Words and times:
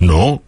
¿No? 0.00 0.42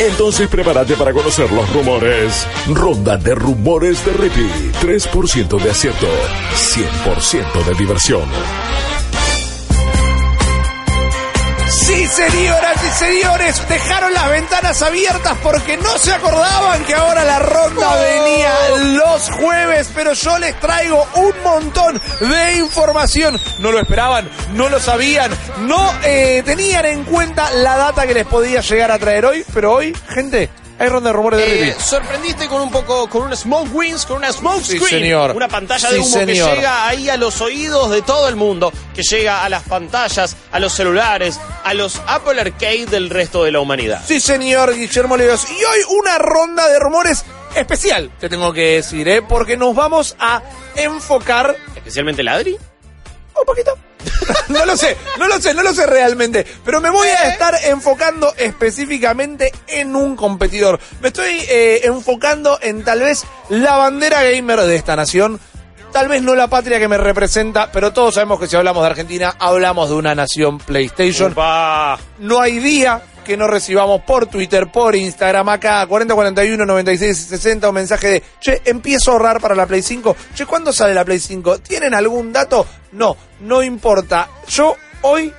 Entonces 0.00 0.48
prepárate 0.48 0.96
para 0.96 1.12
conocer 1.12 1.50
los 1.52 1.72
rumores. 1.72 2.46
Ronda 2.68 3.16
de 3.16 3.34
rumores 3.34 4.04
de 4.04 4.12
Rippy. 4.12 4.50
3% 4.80 5.62
de 5.62 5.70
acierto. 5.70 6.06
100% 6.54 7.64
de 7.64 7.74
diversión. 7.74 8.24
Sí, 11.82 12.06
señoras 12.06 12.76
y 12.84 13.04
señores, 13.04 13.68
dejaron 13.68 14.14
las 14.14 14.30
ventanas 14.30 14.80
abiertas 14.82 15.36
porque 15.42 15.76
no 15.78 15.98
se 15.98 16.12
acordaban 16.12 16.84
que 16.84 16.94
ahora 16.94 17.24
la 17.24 17.40
ronda 17.40 17.96
venía 17.96 18.52
los 18.94 19.28
jueves, 19.32 19.90
pero 19.92 20.12
yo 20.12 20.38
les 20.38 20.58
traigo 20.60 21.04
un 21.16 21.42
montón 21.42 22.00
de 22.20 22.56
información. 22.58 23.36
No 23.58 23.72
lo 23.72 23.80
esperaban, 23.80 24.30
no 24.52 24.68
lo 24.68 24.78
sabían, 24.78 25.32
no 25.62 25.92
eh, 26.04 26.44
tenían 26.46 26.86
en 26.86 27.02
cuenta 27.02 27.50
la 27.50 27.76
data 27.76 28.06
que 28.06 28.14
les 28.14 28.26
podía 28.26 28.60
llegar 28.60 28.92
a 28.92 28.98
traer 29.00 29.26
hoy, 29.26 29.44
pero 29.52 29.72
hoy, 29.72 29.92
gente, 30.08 30.50
hay 30.82 30.88
ronda 30.88 31.10
de 31.10 31.12
rumores 31.14 31.40
de 31.40 31.68
Eh, 31.68 31.76
sorprendiste 31.78 32.48
con 32.48 32.60
un 32.60 32.70
poco, 32.70 33.08
con 33.08 33.22
una 33.22 33.36
smoke 33.36 33.68
wings, 33.72 34.04
con 34.04 34.16
una 34.18 34.32
smoke 34.32 34.62
Sí, 34.64 34.78
screen. 34.78 35.02
señor. 35.02 35.30
Una 35.36 35.48
pantalla 35.48 35.88
Sí, 35.88 35.94
de 35.94 36.00
humo 36.00 36.08
señor. 36.08 36.50
que 36.50 36.56
llega 36.56 36.86
ahí 36.88 37.08
a 37.08 37.16
los 37.16 37.40
oídos 37.40 37.90
de 37.90 38.02
todo 38.02 38.28
el 38.28 38.36
mundo, 38.36 38.72
que 38.94 39.02
llega 39.02 39.44
a 39.44 39.48
las 39.48 39.62
pantallas, 39.62 40.36
a 40.50 40.58
los 40.58 40.72
celulares, 40.72 41.38
a 41.64 41.74
los 41.74 42.00
Apple 42.06 42.40
Arcade 42.40 42.86
del 42.86 43.10
resto 43.10 43.44
de 43.44 43.52
la 43.52 43.60
humanidad. 43.60 44.02
Sí, 44.06 44.20
señor 44.20 44.74
Guillermo 44.74 45.16
Leos. 45.16 45.46
Y 45.50 45.54
hoy 45.64 45.78
una 46.00 46.18
ronda 46.18 46.68
de 46.68 46.78
rumores 46.78 47.24
especial, 47.54 48.10
te 48.18 48.28
tengo 48.28 48.52
que 48.52 48.76
decir, 48.76 49.06
¿eh? 49.08 49.22
porque 49.22 49.56
nos 49.56 49.74
vamos 49.74 50.16
a 50.18 50.42
enfocar 50.74 51.56
Especialmente 51.76 52.22
Ladri. 52.22 52.52
un 52.54 53.44
poquito. 53.46 53.76
no 54.48 54.64
lo 54.64 54.76
sé, 54.76 54.96
no 55.18 55.28
lo 55.28 55.40
sé, 55.40 55.54
no 55.54 55.62
lo 55.62 55.74
sé 55.74 55.86
realmente. 55.86 56.46
Pero 56.64 56.80
me 56.80 56.90
voy 56.90 57.08
a 57.08 57.28
estar 57.28 57.54
enfocando 57.64 58.34
específicamente 58.36 59.52
en 59.66 59.96
un 59.96 60.16
competidor. 60.16 60.80
Me 61.00 61.08
estoy 61.08 61.40
eh, 61.48 61.80
enfocando 61.84 62.58
en 62.62 62.84
tal 62.84 63.00
vez 63.00 63.24
la 63.48 63.76
bandera 63.76 64.22
gamer 64.22 64.60
de 64.60 64.76
esta 64.76 64.96
nación. 64.96 65.40
Tal 65.92 66.08
vez 66.08 66.22
no 66.22 66.34
la 66.34 66.48
patria 66.48 66.78
que 66.78 66.88
me 66.88 66.96
representa, 66.96 67.70
pero 67.70 67.92
todos 67.92 68.14
sabemos 68.14 68.40
que 68.40 68.46
si 68.46 68.56
hablamos 68.56 68.82
de 68.82 68.88
Argentina, 68.88 69.36
hablamos 69.38 69.90
de 69.90 69.96
una 69.96 70.14
nación 70.14 70.56
PlayStation. 70.58 71.32
Upa. 71.32 71.98
No 72.18 72.40
hay 72.40 72.60
día 72.60 73.02
que 73.24 73.36
no 73.36 73.46
recibamos 73.46 74.02
por 74.02 74.26
Twitter, 74.26 74.70
por 74.70 74.94
Instagram, 74.94 75.48
acá 75.48 75.86
4041 75.86 76.64
96 76.64 77.18
60 77.18 77.68
un 77.68 77.74
mensaje 77.74 78.08
de, 78.08 78.22
che, 78.40 78.62
empiezo 78.64 79.10
a 79.10 79.14
ahorrar 79.14 79.40
para 79.40 79.54
la 79.54 79.66
Play 79.66 79.82
5. 79.82 80.16
Che, 80.34 80.46
¿cuándo 80.46 80.72
sale 80.72 80.94
la 80.94 81.04
Play 81.04 81.18
5? 81.18 81.60
¿Tienen 81.60 81.94
algún 81.94 82.32
dato? 82.32 82.66
No, 82.92 83.16
no 83.40 83.62
importa. 83.62 84.28
Yo 84.48 84.76
hoy 85.02 85.32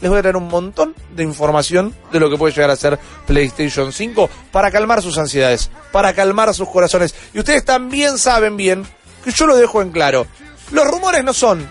les 0.00 0.10
voy 0.10 0.18
a 0.18 0.22
traer 0.22 0.36
un 0.36 0.48
montón 0.48 0.94
de 1.14 1.22
información 1.22 1.94
de 2.10 2.20
lo 2.20 2.30
que 2.30 2.36
puede 2.36 2.54
llegar 2.54 2.70
a 2.70 2.76
ser 2.76 2.98
PlayStation 3.26 3.92
5 3.92 4.30
para 4.50 4.70
calmar 4.70 5.02
sus 5.02 5.18
ansiedades, 5.18 5.70
para 5.92 6.12
calmar 6.14 6.54
sus 6.54 6.68
corazones. 6.68 7.14
Y 7.34 7.38
ustedes 7.38 7.64
también 7.64 8.18
saben 8.18 8.56
bien 8.56 8.84
que 9.24 9.30
yo 9.32 9.46
lo 9.46 9.56
dejo 9.56 9.82
en 9.82 9.90
claro. 9.90 10.26
Los 10.70 10.86
rumores 10.86 11.22
no 11.24 11.34
son 11.34 11.68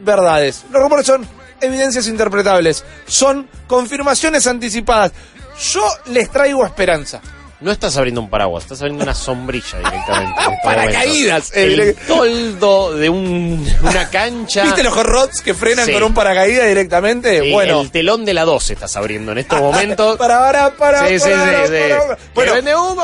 verdades. 0.00 0.64
Los 0.70 0.82
rumores 0.82 1.06
son 1.06 1.26
evidencias 1.60 2.08
interpretables. 2.08 2.84
Son 3.06 3.48
confirmaciones 3.66 4.46
anticipadas. 4.46 5.12
Yo 5.72 5.82
les 6.06 6.30
traigo 6.30 6.64
esperanza. 6.64 7.20
No 7.60 7.72
estás 7.72 7.96
abriendo 7.96 8.20
un 8.20 8.30
paraguas, 8.30 8.62
estás 8.62 8.80
abriendo 8.82 9.02
una 9.02 9.14
sombrilla 9.14 9.78
directamente. 9.78 10.40
en 10.44 10.52
este 10.52 10.60
Paracaídas, 10.62 11.50
eh, 11.56 11.64
El 11.64 11.94
toldo 12.06 12.96
de 12.96 13.08
un- 13.08 13.66
una 13.82 14.08
cancha. 14.10 14.62
¿Viste 14.62 14.84
los 14.84 14.92
hot 14.94 15.04
rods 15.06 15.40
que 15.42 15.54
frenan 15.54 15.86
Sí. 15.86 15.92
con 15.92 16.04
un 16.04 16.14
paracaídas 16.14 16.68
directamente? 16.68 17.40
Sí, 17.42 17.50
bueno. 17.52 17.80
El 17.80 17.90
telón 17.90 18.24
de 18.24 18.32
la 18.34 18.44
12 18.44 18.74
estás 18.74 18.96
abriendo 18.96 19.32
en 19.32 19.38
estos 19.38 19.60
momentos. 19.60 20.16
Para, 20.18 20.38
para, 20.38 20.70
para, 20.76 21.08
Sí, 21.08 21.18
sí, 21.18 21.30
para, 21.30 21.66
sí, 21.66 21.72
para, 21.72 22.06
para. 22.06 22.18
Bueno, 22.52 22.90
humo, 22.92 23.02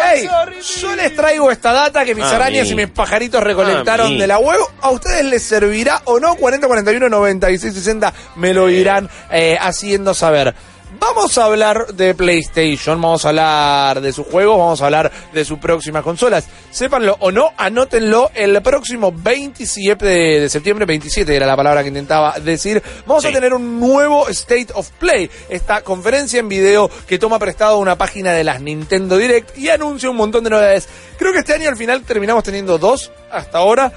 yo 0.81 0.95
les 0.95 1.17
traigo 1.17 1.51
esta 1.51 1.73
data 1.73 2.05
que 2.05 2.15
mis 2.15 2.25
A 2.25 2.37
arañas 2.37 2.67
mí. 2.67 2.73
y 2.73 2.77
mis 2.77 2.89
pajaritos 2.91 3.43
recolectaron 3.43 4.17
de 4.17 4.27
la 4.29 4.39
web. 4.39 4.61
¿A 4.83 4.91
ustedes 4.91 5.25
les 5.25 5.43
servirá 5.43 6.03
o 6.05 6.21
no? 6.21 6.37
40, 6.37 6.69
41, 6.69 7.09
96, 7.09 7.75
60 7.75 8.13
me 8.37 8.55
lo 8.55 8.71
irán 8.71 9.11
eh, 9.33 9.57
haciendo 9.61 10.15
saber. 10.15 10.55
Vamos 10.99 11.37
a 11.39 11.47
hablar 11.47 11.89
de 11.95 12.15
PlayStation, 12.15 13.01
vamos 13.01 13.25
a 13.25 13.31
hablar 13.31 14.01
de 14.01 14.13
sus 14.13 14.27
juegos, 14.27 14.57
vamos 14.57 14.81
a 14.81 14.85
hablar 14.85 15.11
de 15.33 15.45
sus 15.45 15.59
próximas 15.59 16.05
consolas. 16.05 16.47
Sépanlo 16.71 17.17
o 17.21 17.33
no, 17.33 17.51
anótenlo 17.57 18.31
el 18.35 18.63
próximo 18.63 19.13
27 19.13 20.05
de, 20.05 20.41
de 20.41 20.49
septiembre, 20.49 20.85
27 20.85 21.35
era 21.35 21.47
la 21.47 21.57
palabra 21.57 21.83
que 21.83 21.89
intentaba 21.89 22.39
decir. 22.39 22.81
Vamos 23.07 23.25
a 23.25 23.33
tener 23.33 23.53
un 23.55 23.81
nuevo 23.81 24.29
State 24.29 24.69
of 24.75 24.91
Play, 24.93 25.29
esta 25.49 25.83
conferencia 25.83 26.39
en 26.39 26.49
video 26.49 26.89
que 27.09 27.19
toma 27.19 27.41
prestado 27.41 27.79
una 27.79 27.97
página 27.97 28.33
de 28.33 28.45
las 28.45 28.61
Nintendo 28.61 29.17
Direct 29.17 29.59
y 29.59 29.71
anuncia 29.71 30.11
un 30.11 30.17
montón 30.17 30.45
de 30.45 30.51
novedades. 30.51 30.89
Creo 31.19 31.33
que 31.33 31.41
este 31.41 31.55
año 31.55 31.69
al 31.69 31.77
final 31.77 32.03
terminamos 32.03 32.45
teniendo 32.45 32.79
dos 32.79 33.11
hasta 33.33 33.59
ahora. 33.59 33.93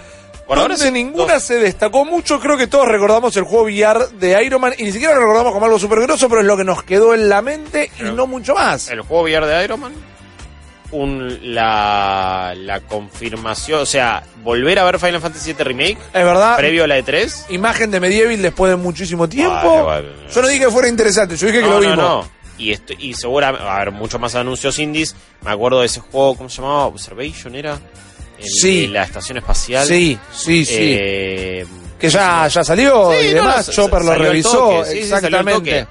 Donde 0.48 0.78
sí, 0.78 0.92
ninguna 0.92 1.34
dos. 1.36 1.44
se 1.44 1.56
destacó 1.56 2.06
mucho, 2.06 2.40
creo 2.40 2.58
que 2.58 2.68
todos 2.68 2.88
recordamos 2.88 3.36
el 3.38 3.44
juego 3.44 3.66
VR 3.66 4.08
de 4.20 4.44
Iron 4.46 4.62
Man 4.62 4.74
y 4.78 4.84
ni 4.84 4.92
siquiera 4.92 5.14
lo 5.16 5.22
recordamos 5.22 5.52
como 5.54 5.66
algo 5.66 5.78
súper 5.80 6.00
grosso, 6.02 6.30
pero 6.30 6.42
es 6.42 6.48
lo 6.48 6.56
que 6.56 6.64
nos 6.64 6.84
quedó 6.84 7.14
en 7.14 7.28
la 7.30 7.42
mente 7.42 7.92
y 8.00 8.04
no 8.04 8.28
mucho 8.28 8.54
más. 8.56 8.90
El 8.90 9.02
juego 9.02 9.24
VR 9.24 9.46
de 9.46 9.64
Iron 9.66 9.80
Man. 9.82 9.94
Un, 10.90 11.54
la, 11.54 12.54
la 12.56 12.80
confirmación, 12.80 13.82
o 13.82 13.86
sea, 13.86 14.24
volver 14.42 14.80
a 14.80 14.86
ver 14.86 14.98
Final 15.00 15.20
Fantasy 15.20 15.52
VII 15.52 15.64
Remake 15.66 15.98
Es 16.14 16.24
verdad, 16.24 16.56
previo 16.56 16.86
a 16.86 16.88
la 16.88 16.98
E 16.98 17.04
E3. 17.04 17.48
imagen 17.50 17.92
de 17.92 18.00
Medieval 18.00 18.42
después 18.42 18.70
de 18.70 18.78
muchísimo 18.78 19.28
tiempo. 19.28 19.84
Vale, 19.84 20.08
vale. 20.08 20.10
Yo 20.34 20.42
no 20.42 20.48
dije 20.48 20.64
que 20.64 20.72
fuera 20.72 20.88
interesante, 20.88 21.36
yo 21.36 21.48
dije 21.48 21.60
que 21.60 21.66
lo 21.68 21.74
no, 21.74 21.82
no, 21.82 21.82
vimos. 21.82 21.98
no. 21.98 22.30
Y, 22.58 22.72
esto, 22.72 22.94
y 22.98 23.14
seguramente 23.14 23.64
va 23.66 23.74
a 23.74 23.76
haber 23.82 23.92
muchos 23.92 24.20
más 24.20 24.34
anuncios 24.36 24.80
indies. 24.80 25.14
Me 25.42 25.52
acuerdo 25.52 25.82
de 25.82 25.88
ese 25.88 26.00
juego, 26.00 26.38
¿cómo 26.38 26.50
se 26.50 26.62
llamaba? 26.62 26.86
Observation 26.86 27.54
era. 27.54 27.78
El 28.40 28.48
Sí. 28.50 28.82
de 28.84 28.88
la 28.90 29.04
estación 29.04 29.38
espacial. 29.40 29.86
Sí, 29.88 30.18
sí, 30.34 30.64
sí. 30.66 30.76
Eh, 30.80 31.66
que 32.00 32.10
ya, 32.10 32.48
ya 32.48 32.64
salió 32.64 33.12
Sí, 33.12 33.28
y 33.28 33.30
no, 33.30 33.36
demás. 33.42 33.72
Chopper 33.72 34.04
lo 34.04 34.14
revisó. 34.16 34.52
toque, 34.82 34.92
sí, 34.92 34.98
exactamente. 35.00 35.88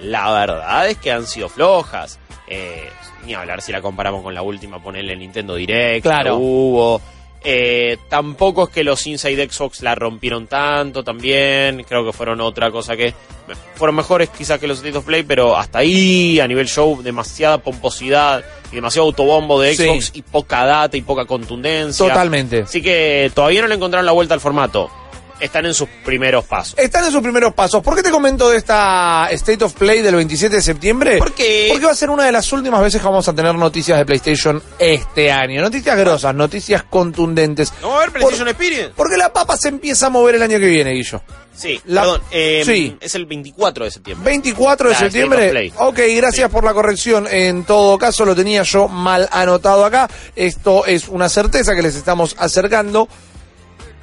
La 0.00 0.32
verdad 0.32 0.88
es 0.88 0.96
que 0.96 1.12
han 1.12 1.26
sido 1.26 1.48
flojas. 1.48 2.18
Eh, 2.48 2.88
ni 3.26 3.34
hablar 3.34 3.60
si 3.60 3.70
la 3.70 3.82
comparamos 3.82 4.22
con 4.22 4.34
la 4.34 4.40
última, 4.42 4.82
ponerle 4.82 5.14
Nintendo 5.14 5.54
Direct. 5.54 6.02
Claro. 6.02 6.36
Hubo. 6.38 7.00
Eh, 7.42 7.96
tampoco 8.08 8.64
es 8.64 8.70
que 8.70 8.84
los 8.84 9.06
Inside 9.06 9.48
Xbox 9.50 9.82
la 9.82 9.94
rompieron 9.94 10.46
tanto 10.46 11.02
también. 11.02 11.84
Creo 11.88 12.04
que 12.04 12.12
fueron 12.12 12.40
otra 12.40 12.70
cosa 12.70 12.96
que. 12.96 13.14
Fueron 13.74 13.96
mejores 13.96 14.28
quizás 14.28 14.60
que 14.60 14.68
los 14.68 14.78
State 14.78 14.96
of 14.98 15.04
Play, 15.04 15.22
pero 15.24 15.56
hasta 15.56 15.78
ahí, 15.78 16.38
a 16.38 16.46
nivel 16.46 16.68
show, 16.68 17.02
demasiada 17.02 17.58
pomposidad 17.58 18.44
y 18.70 18.76
demasiado 18.76 19.06
autobombo 19.08 19.60
de 19.60 19.74
Sí. 19.74 19.84
Xbox 19.84 20.10
y 20.14 20.22
poca 20.22 20.64
data 20.64 20.96
y 20.96 21.00
poca 21.00 21.24
contundencia. 21.24 22.06
Totalmente. 22.06 22.60
Así 22.62 22.80
que 22.82 23.30
todavía 23.34 23.62
no 23.62 23.68
le 23.68 23.74
encontraron 23.74 24.06
la 24.06 24.12
vuelta 24.12 24.34
al 24.34 24.40
formato. 24.40 24.90
Están 25.40 25.66
en 25.66 25.74
sus 25.74 25.88
primeros 26.04 26.44
pasos. 26.44 26.74
Están 26.78 27.04
en 27.04 27.12
sus 27.12 27.22
primeros 27.22 27.54
pasos. 27.54 27.82
¿Por 27.82 27.96
qué 27.96 28.02
te 28.02 28.10
comento 28.10 28.50
de 28.50 28.58
esta 28.58 29.28
State 29.30 29.64
of 29.64 29.72
Play 29.74 30.02
del 30.02 30.14
27 30.16 30.56
de 30.56 30.62
septiembre? 30.62 31.18
¿Por 31.18 31.32
qué? 31.32 31.68
Porque 31.70 31.86
va 31.86 31.92
a 31.92 31.96
ser 31.96 32.10
una 32.10 32.24
de 32.24 32.32
las 32.32 32.52
últimas 32.52 32.80
veces 32.82 33.00
que 33.00 33.06
vamos 33.06 33.26
a 33.28 33.32
tener 33.34 33.54
noticias 33.54 33.98
de 33.98 34.04
PlayStation 34.06 34.62
este 34.78 35.32
año. 35.32 35.62
Noticias 35.62 35.96
grosas, 35.96 36.34
noticias 36.34 36.82
contundentes. 36.84 37.72
¿No 37.80 37.88
va 37.88 37.94
a 37.94 37.98
haber 37.98 38.12
PlayStation 38.12 38.48
Experience? 38.48 38.92
Porque 38.94 39.16
la 39.16 39.32
papa 39.32 39.56
se 39.56 39.68
empieza 39.68 40.06
a 40.06 40.10
mover 40.10 40.34
el 40.36 40.42
año 40.42 40.58
que 40.58 40.66
viene, 40.66 40.90
Guillo. 40.92 41.22
Sí, 41.54 41.80
La- 41.86 42.02
perdón. 42.02 42.22
eh, 42.30 42.62
sí. 42.64 42.96
Es 43.00 43.14
el 43.16 43.26
24 43.26 43.84
de 43.84 43.90
septiembre. 43.90 44.24
24 44.30 44.88
de 44.88 44.94
La 44.94 44.98
septiembre. 45.00 45.72
Ok, 45.76 45.98
gracias 46.16 46.48
por 46.50 46.64
la 46.64 46.72
corrección. 46.72 47.26
En 47.30 47.64
todo 47.64 47.98
caso, 47.98 48.24
lo 48.24 48.34
tenía 48.34 48.62
yo 48.62 48.88
mal 48.88 49.28
anotado 49.30 49.84
acá. 49.84 50.08
Esto 50.36 50.86
es 50.86 51.08
una 51.08 51.28
certeza 51.28 51.74
que 51.74 51.82
les 51.82 51.96
estamos 51.96 52.34
acercando. 52.38 53.08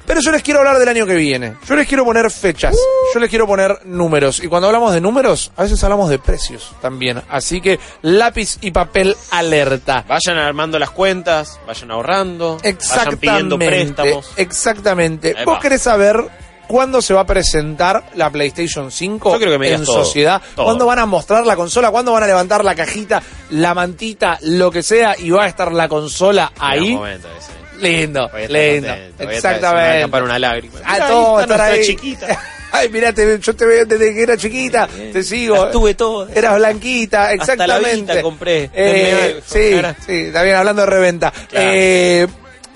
Pero 0.08 0.22
yo 0.22 0.32
les 0.32 0.42
quiero 0.42 0.60
hablar 0.60 0.78
del 0.78 0.88
año 0.88 1.04
que 1.06 1.14
viene. 1.14 1.54
Yo 1.68 1.76
les 1.76 1.86
quiero 1.86 2.02
poner 2.02 2.30
fechas. 2.30 2.74
Yo 3.12 3.20
les 3.20 3.28
quiero 3.28 3.46
poner 3.46 3.84
números. 3.84 4.42
Y 4.42 4.48
cuando 4.48 4.66
hablamos 4.66 4.94
de 4.94 5.02
números, 5.02 5.52
a 5.54 5.62
veces 5.62 5.84
hablamos 5.84 6.08
de 6.08 6.18
precios 6.18 6.72
también. 6.80 7.22
Así 7.28 7.60
que 7.60 7.78
lápiz 8.00 8.56
y 8.62 8.70
papel 8.70 9.14
alerta. 9.30 10.06
Vayan 10.08 10.38
armando 10.38 10.78
las 10.78 10.90
cuentas, 10.90 11.60
vayan 11.66 11.90
ahorrando, 11.90 12.56
vayan 12.62 13.18
pidiendo 13.18 13.58
préstamos. 13.58 14.32
Exactamente. 14.36 15.34
Ahí 15.36 15.44
¿Vos 15.44 15.56
va. 15.56 15.60
querés 15.60 15.82
saber 15.82 16.24
cuándo 16.66 17.02
se 17.02 17.12
va 17.12 17.20
a 17.20 17.26
presentar 17.26 18.04
la 18.14 18.30
PlayStation 18.30 18.90
5 18.90 19.32
Yo 19.32 19.38
creo 19.38 19.52
que 19.52 19.58
me 19.58 19.72
en 19.72 19.84
todo, 19.84 20.04
sociedad, 20.04 20.40
todo. 20.56 20.64
cuándo 20.64 20.86
van 20.86 21.00
a 21.00 21.06
mostrar 21.06 21.44
la 21.44 21.54
consola, 21.54 21.90
cuándo 21.90 22.12
van 22.12 22.22
a 22.22 22.26
levantar 22.26 22.64
la 22.64 22.74
cajita, 22.74 23.22
la 23.50 23.74
mantita, 23.74 24.38
lo 24.42 24.70
que 24.70 24.82
sea, 24.82 25.16
y 25.18 25.30
va 25.30 25.44
a 25.44 25.48
estar 25.48 25.70
la 25.70 25.86
consola 25.86 26.52
ahí. 26.58 26.94
Momento 26.94 27.28
ese. 27.38 27.58
Lindo, 27.80 28.30
a 28.32 28.38
lindo. 28.38 28.88
a 28.90 28.92
a 28.94 29.32
Exactamente. 29.32 29.98
escapar 29.98 30.22
una 30.22 30.38
lágrima. 30.38 30.74
Ah, 30.84 30.94
Mirá, 30.94 31.08
todo 31.08 31.36
ahí 31.38 31.42
estar 31.44 31.80
chiquita. 31.80 32.42
Ay, 32.72 32.90
mirá, 32.90 33.12
te- 33.14 33.38
yo 33.38 33.56
te 33.56 33.64
veo 33.64 33.86
desde 33.86 34.12
que 34.12 34.22
era 34.22 34.36
chiquita, 34.36 34.86
te 35.12 35.22
sigo. 35.22 35.56
Las 35.64 35.72
tuve 35.72 35.94
todas. 35.94 36.36
Eras 36.36 36.56
blanquita, 36.58 37.30
Hasta 37.30 37.66
la 37.66 37.78
exactamente. 37.78 38.20
Compré. 38.22 38.70
Eh, 38.74 39.40
sí, 39.46 39.70
sí, 40.04 40.12
está 40.26 40.42
bien, 40.42 40.56
hablando 40.56 40.82
de 40.82 40.86
reventa. 40.86 41.30
Claro. 41.48 41.70
Eh, 41.72 42.26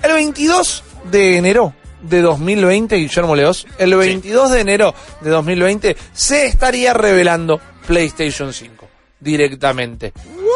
el 0.01 0.11
22 0.13 0.83
de 1.11 1.37
enero 1.37 1.75
de 2.01 2.21
2020, 2.21 2.95
Guillermo 2.95 3.35
Leos, 3.35 3.67
el 3.77 3.95
22 3.95 4.51
de 4.51 4.59
enero 4.61 4.95
de 5.21 5.29
2020 5.29 5.95
se 6.11 6.47
estaría 6.47 6.93
revelando 6.93 7.61
PlayStation 7.85 8.51
5 8.51 8.82
directamente. 9.23 10.13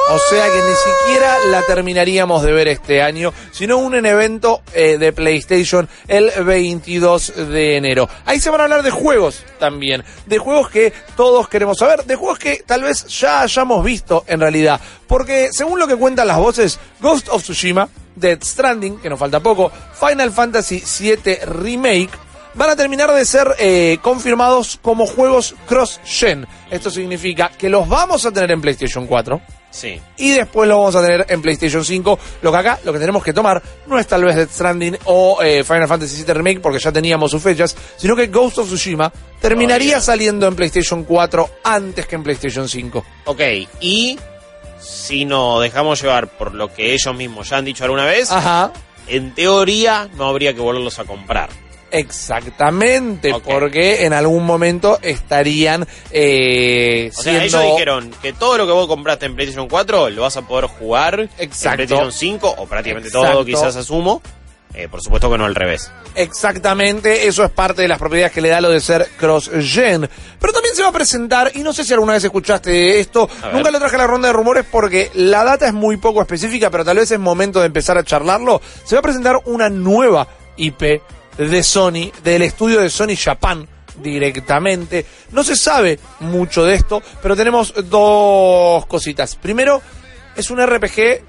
O 0.09 0.19
sea 0.29 0.45
que 0.45 0.61
ni 0.61 0.75
siquiera 0.75 1.37
la 1.51 1.63
terminaríamos 1.63 2.41
de 2.43 2.53
ver 2.53 2.69
este 2.69 3.01
año, 3.01 3.33
sino 3.51 3.77
un 3.77 3.93
evento 4.05 4.61
eh, 4.73 4.97
de 4.97 5.11
PlayStation 5.11 5.89
el 6.07 6.31
22 6.45 7.33
de 7.49 7.77
enero. 7.77 8.07
Ahí 8.25 8.39
se 8.39 8.49
van 8.49 8.61
a 8.61 8.63
hablar 8.65 8.83
de 8.83 8.91
juegos 8.91 9.43
también, 9.59 10.03
de 10.25 10.37
juegos 10.37 10.69
que 10.69 10.93
todos 11.17 11.49
queremos 11.49 11.77
saber, 11.77 12.05
de 12.05 12.15
juegos 12.15 12.39
que 12.39 12.63
tal 12.65 12.83
vez 12.83 13.05
ya 13.07 13.41
hayamos 13.41 13.83
visto 13.83 14.23
en 14.27 14.39
realidad, 14.39 14.79
porque 15.07 15.49
según 15.51 15.79
lo 15.79 15.87
que 15.87 15.97
cuentan 15.97 16.27
las 16.27 16.37
voces, 16.37 16.79
Ghost 17.01 17.27
of 17.29 17.43
Tsushima, 17.43 17.89
Dead 18.15 18.41
Stranding, 18.41 18.99
que 18.99 19.09
nos 19.09 19.19
falta 19.19 19.41
poco, 19.41 19.71
Final 19.93 20.31
Fantasy 20.31 20.83
VII 20.99 21.39
Remake, 21.45 22.09
van 22.57 22.71
a 22.71 22.75
terminar 22.75 23.11
de 23.13 23.23
ser 23.25 23.55
eh, 23.59 23.97
confirmados 24.01 24.79
como 24.81 25.05
juegos 25.05 25.55
cross-gen. 25.67 26.45
Esto 26.71 26.89
significa 26.89 27.49
que 27.57 27.69
los 27.69 27.87
vamos 27.87 28.25
a 28.25 28.31
tener 28.31 28.51
en 28.51 28.61
PlayStation 28.61 29.07
4 29.07 29.39
Sí. 29.69 30.01
y 30.17 30.31
después 30.31 30.67
lo 30.67 30.77
vamos 30.79 30.95
a 30.95 31.01
tener 31.05 31.25
en 31.29 31.41
PlayStation 31.41 31.85
5. 31.85 32.19
Lo 32.41 32.51
que 32.51 32.57
acá, 32.57 32.79
lo 32.83 32.91
que 32.93 32.99
tenemos 32.99 33.23
que 33.23 33.31
tomar 33.33 33.61
no 33.85 33.99
es 33.99 34.07
tal 34.07 34.23
vez 34.23 34.35
Death 34.35 34.49
Stranding 34.51 34.97
o 35.05 35.39
eh, 35.43 35.63
Final 35.63 35.87
Fantasy 35.87 36.23
VII 36.23 36.33
Remake 36.33 36.59
porque 36.61 36.79
ya 36.79 36.91
teníamos 36.91 37.29
sus 37.29 37.43
fechas, 37.43 37.75
sino 37.95 38.15
que 38.15 38.27
Ghost 38.27 38.57
of 38.57 38.67
Tsushima 38.67 39.11
terminaría 39.39 40.01
saliendo 40.01 40.47
en 40.47 40.55
PlayStation 40.55 41.03
4 41.03 41.49
antes 41.63 42.07
que 42.07 42.15
en 42.15 42.23
PlayStation 42.23 42.67
5. 42.67 43.05
Ok, 43.25 43.41
y 43.81 44.17
si 44.79 45.25
nos 45.25 45.61
dejamos 45.61 46.01
llevar 46.01 46.27
por 46.27 46.53
lo 46.55 46.73
que 46.73 46.93
ellos 46.93 47.15
mismos 47.15 47.49
ya 47.49 47.57
han 47.57 47.65
dicho 47.65 47.83
alguna 47.83 48.05
vez, 48.05 48.31
Ajá. 48.31 48.71
en 49.07 49.35
teoría 49.35 50.09
no 50.15 50.27
habría 50.27 50.53
que 50.53 50.59
volverlos 50.61 50.97
a 50.97 51.05
comprar. 51.05 51.49
Exactamente, 51.91 53.33
porque 53.43 54.05
en 54.05 54.13
algún 54.13 54.45
momento 54.45 54.99
estarían 55.01 55.87
eh, 56.11 57.11
O 57.17 57.21
sea, 57.21 57.43
ellos 57.43 57.61
dijeron 57.61 58.11
que 58.21 58.33
todo 58.33 58.57
lo 58.57 58.65
que 58.65 58.73
vos 58.73 58.87
compraste 58.87 59.25
en 59.25 59.35
PlayStation 59.35 59.67
4 59.69 60.09
lo 60.09 60.21
vas 60.23 60.35
a 60.37 60.41
poder 60.41 60.65
jugar 60.65 61.29
Exacto. 61.37 61.83
en 61.83 61.87
PlayStation 61.87 62.11
5 62.11 62.55
o 62.57 62.65
prácticamente 62.67 63.09
Exacto. 63.09 63.31
todo, 63.31 63.45
quizás 63.45 63.75
asumo. 63.75 64.21
Eh, 64.73 64.89
por 64.89 65.01
supuesto 65.01 65.31
que 65.31 65.37
no 65.37 65.45
al 65.45 65.55
revés. 65.55 65.91
Exactamente, 66.13 67.27
eso 67.27 67.43
es 67.43 67.49
parte 67.49 67.81
de 67.81 67.87
las 67.87 67.97
propiedades 67.97 68.31
que 68.31 68.41
le 68.41 68.49
da 68.49 68.61
lo 68.61 68.69
de 68.69 68.79
ser 68.79 69.07
cross-gen. 69.17 70.07
Pero 70.39 70.53
también 70.53 70.75
se 70.75 70.83
va 70.83 70.89
a 70.89 70.91
presentar, 70.91 71.51
y 71.55 71.59
no 71.59 71.73
sé 71.73 71.83
si 71.83 71.93
alguna 71.93 72.13
vez 72.13 72.23
escuchaste 72.23 72.99
esto, 72.99 73.27
nunca 73.53 73.71
lo 73.71 73.79
traje 73.79 73.95
a 73.95 73.99
la 73.99 74.07
ronda 74.07 74.27
de 74.27 74.33
rumores 74.33 74.65
porque 74.69 75.09
la 75.15 75.43
data 75.43 75.65
es 75.65 75.73
muy 75.73 75.97
poco 75.97 76.21
específica, 76.21 76.69
pero 76.69 76.85
tal 76.85 76.97
vez 76.97 77.09
es 77.09 77.17
momento 77.17 77.59
de 77.59 77.67
empezar 77.67 77.97
a 77.97 78.03
charlarlo. 78.03 78.61
Se 78.83 78.95
va 78.95 78.99
a 78.99 79.03
presentar 79.03 79.37
una 79.45 79.69
nueva 79.69 80.27
IP 80.57 81.01
de 81.37 81.63
Sony, 81.63 82.11
del 82.23 82.41
estudio 82.41 82.81
de 82.81 82.89
Sony 82.89 83.15
Japan 83.17 83.67
directamente. 84.01 85.05
No 85.31 85.43
se 85.43 85.55
sabe 85.55 85.99
mucho 86.19 86.63
de 86.65 86.75
esto, 86.75 87.01
pero 87.21 87.35
tenemos 87.35 87.73
dos 87.89 88.85
cositas. 88.85 89.35
Primero, 89.35 89.81
es 90.35 90.49
un 90.49 90.65
RPG 90.65 91.23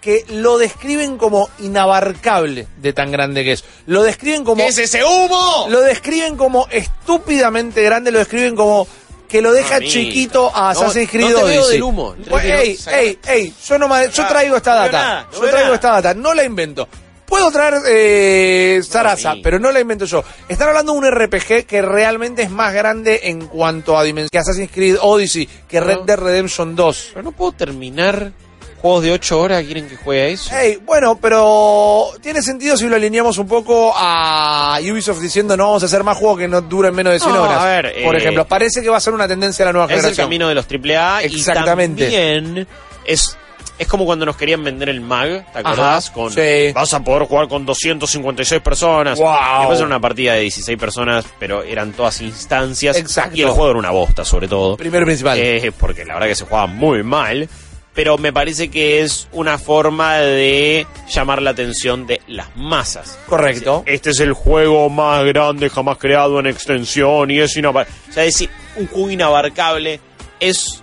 que 0.00 0.24
lo 0.28 0.58
describen 0.58 1.16
como 1.16 1.48
inabarcable 1.60 2.66
de 2.76 2.92
tan 2.92 3.10
grande 3.10 3.42
que 3.42 3.52
es. 3.52 3.64
Lo 3.86 4.02
describen 4.02 4.44
como... 4.44 4.62
¿Qué 4.62 4.68
es 4.68 4.78
ese 4.78 5.02
humo? 5.02 5.66
Lo 5.70 5.80
describen 5.80 6.36
como 6.36 6.68
estúpidamente 6.70 7.82
grande, 7.82 8.10
lo 8.10 8.18
describen 8.18 8.54
como 8.54 8.86
que 9.28 9.40
lo 9.40 9.52
deja 9.52 9.74
Mamita. 9.76 9.90
chiquito 9.92 10.52
a 10.54 10.60
No, 10.74 10.80
Assassin's 10.80 11.10
Creed 11.10 11.30
no 11.30 11.38
te 11.38 11.44
veo 11.44 11.60
Odyssey. 11.62 11.72
del 11.72 11.82
humo. 11.82 12.14
Pues, 12.28 12.44
ey, 12.44 12.78
ey, 12.92 13.18
ey, 13.26 13.54
yo, 13.66 13.78
no 13.78 14.04
yo 14.06 14.26
traigo 14.28 14.56
esta 14.56 14.74
no 14.74 14.80
data. 14.92 15.26
no 15.32 15.40
yo 15.40 15.48
traigo 15.50 15.74
esta 15.74 15.90
data, 15.92 16.14
no 16.14 16.34
la 16.34 16.44
invento. 16.44 16.86
Puedo 17.26 17.50
traer 17.50 17.74
eh, 17.88 18.80
Sarasa, 18.86 19.34
pero 19.42 19.58
no 19.58 19.72
la 19.72 19.80
invento 19.80 20.04
yo. 20.04 20.22
Están 20.48 20.68
hablando 20.68 20.92
de 20.92 20.98
un 20.98 21.10
RPG 21.10 21.66
que 21.66 21.82
realmente 21.82 22.42
es 22.42 22.50
más 22.50 22.72
grande 22.74 23.20
en 23.24 23.46
cuanto 23.46 23.96
a 23.98 24.04
dimensión 24.04 24.28
que 24.30 24.38
Assassin's 24.38 24.70
Creed 24.70 24.96
Odyssey, 25.00 25.48
que 25.68 25.80
Red. 25.80 26.00
Dead 26.06 26.18
Redemption 26.18 26.76
2. 26.76 27.10
Pero 27.14 27.22
no 27.24 27.32
puedo 27.32 27.52
terminar 27.52 28.32
juegos 28.80 29.02
de 29.02 29.12
8 29.12 29.40
horas, 29.40 29.64
¿quieren 29.64 29.88
que 29.88 29.96
juegue 29.96 30.22
a 30.22 30.26
eso? 30.26 30.54
Ey, 30.54 30.76
bueno, 30.84 31.16
pero 31.18 32.08
tiene 32.20 32.42
sentido 32.42 32.76
si 32.76 32.86
lo 32.86 32.96
alineamos 32.96 33.38
un 33.38 33.48
poco 33.48 33.94
a 33.96 34.78
Ubisoft 34.82 35.20
diciendo 35.20 35.56
no 35.56 35.64
vamos 35.68 35.82
a 35.82 35.86
hacer 35.86 36.04
más 36.04 36.18
juegos 36.18 36.38
que 36.40 36.48
no 36.48 36.60
duren 36.60 36.94
menos 36.94 37.14
de 37.14 37.20
100 37.20 37.32
No, 37.34 37.42
horas. 37.44 37.62
a 37.62 37.64
ver, 37.66 37.94
por 38.04 38.14
eh, 38.14 38.18
ejemplo, 38.18 38.46
parece 38.46 38.82
que 38.82 38.90
va 38.90 38.98
a 38.98 39.00
ser 39.00 39.14
una 39.14 39.26
tendencia 39.26 39.64
a 39.64 39.66
la 39.66 39.72
nueva 39.72 39.86
es 39.86 39.92
el 39.92 39.96
generación. 40.00 40.26
camino 40.26 40.48
de 40.48 40.54
los 40.54 40.66
AAA 40.70 41.22
Exactamente. 41.22 42.02
y 42.02 42.10
también 42.12 42.68
es 43.06 43.38
es 43.78 43.88
como 43.88 44.04
cuando 44.04 44.24
nos 44.24 44.36
querían 44.36 44.62
vender 44.62 44.88
el 44.88 45.00
MAG, 45.00 45.52
¿te 45.52 45.58
acordás? 45.58 46.06
Ajá, 46.06 46.14
con 46.14 46.32
sí. 46.32 46.72
vas 46.72 46.94
a 46.94 47.02
poder 47.02 47.26
jugar 47.26 47.48
con 47.48 47.66
256 47.66 48.60
personas. 48.60 49.18
Wow. 49.18 49.58
Después 49.58 49.78
era 49.78 49.86
una 49.86 50.00
partida 50.00 50.34
de 50.34 50.40
16 50.40 50.78
personas, 50.78 51.24
pero 51.38 51.62
eran 51.62 51.92
todas 51.92 52.20
instancias 52.20 52.96
Exacto. 52.96 53.36
y 53.36 53.42
el 53.42 53.48
juego 53.50 53.70
era 53.70 53.78
una 53.78 53.90
bosta 53.90 54.24
sobre 54.24 54.48
todo. 54.48 54.76
Primero 54.76 55.02
y 55.02 55.06
principal. 55.06 55.38
Eh, 55.38 55.72
porque 55.78 56.04
la 56.04 56.14
verdad 56.14 56.28
que 56.28 56.36
se 56.36 56.44
jugaba 56.44 56.66
muy 56.66 57.02
mal. 57.02 57.48
Pero 57.94 58.18
me 58.18 58.32
parece 58.32 58.70
que 58.70 59.02
es 59.02 59.28
una 59.30 59.56
forma 59.56 60.16
de 60.16 60.84
llamar 61.08 61.40
la 61.40 61.50
atención 61.50 62.08
de 62.08 62.20
las 62.26 62.56
masas. 62.56 63.16
Correcto. 63.28 63.84
Este 63.86 64.10
es 64.10 64.18
el 64.18 64.32
juego 64.32 64.90
más 64.90 65.24
grande 65.24 65.70
jamás 65.70 65.98
creado 65.98 66.40
en 66.40 66.46
extensión 66.46 67.30
y 67.30 67.38
es 67.38 67.56
inabarcable. 67.56 67.96
O 68.10 68.12
sea, 68.12 68.24
decir, 68.24 68.50
un 68.74 68.88
juego 68.88 69.10
inabarcable 69.10 70.00
es 70.40 70.82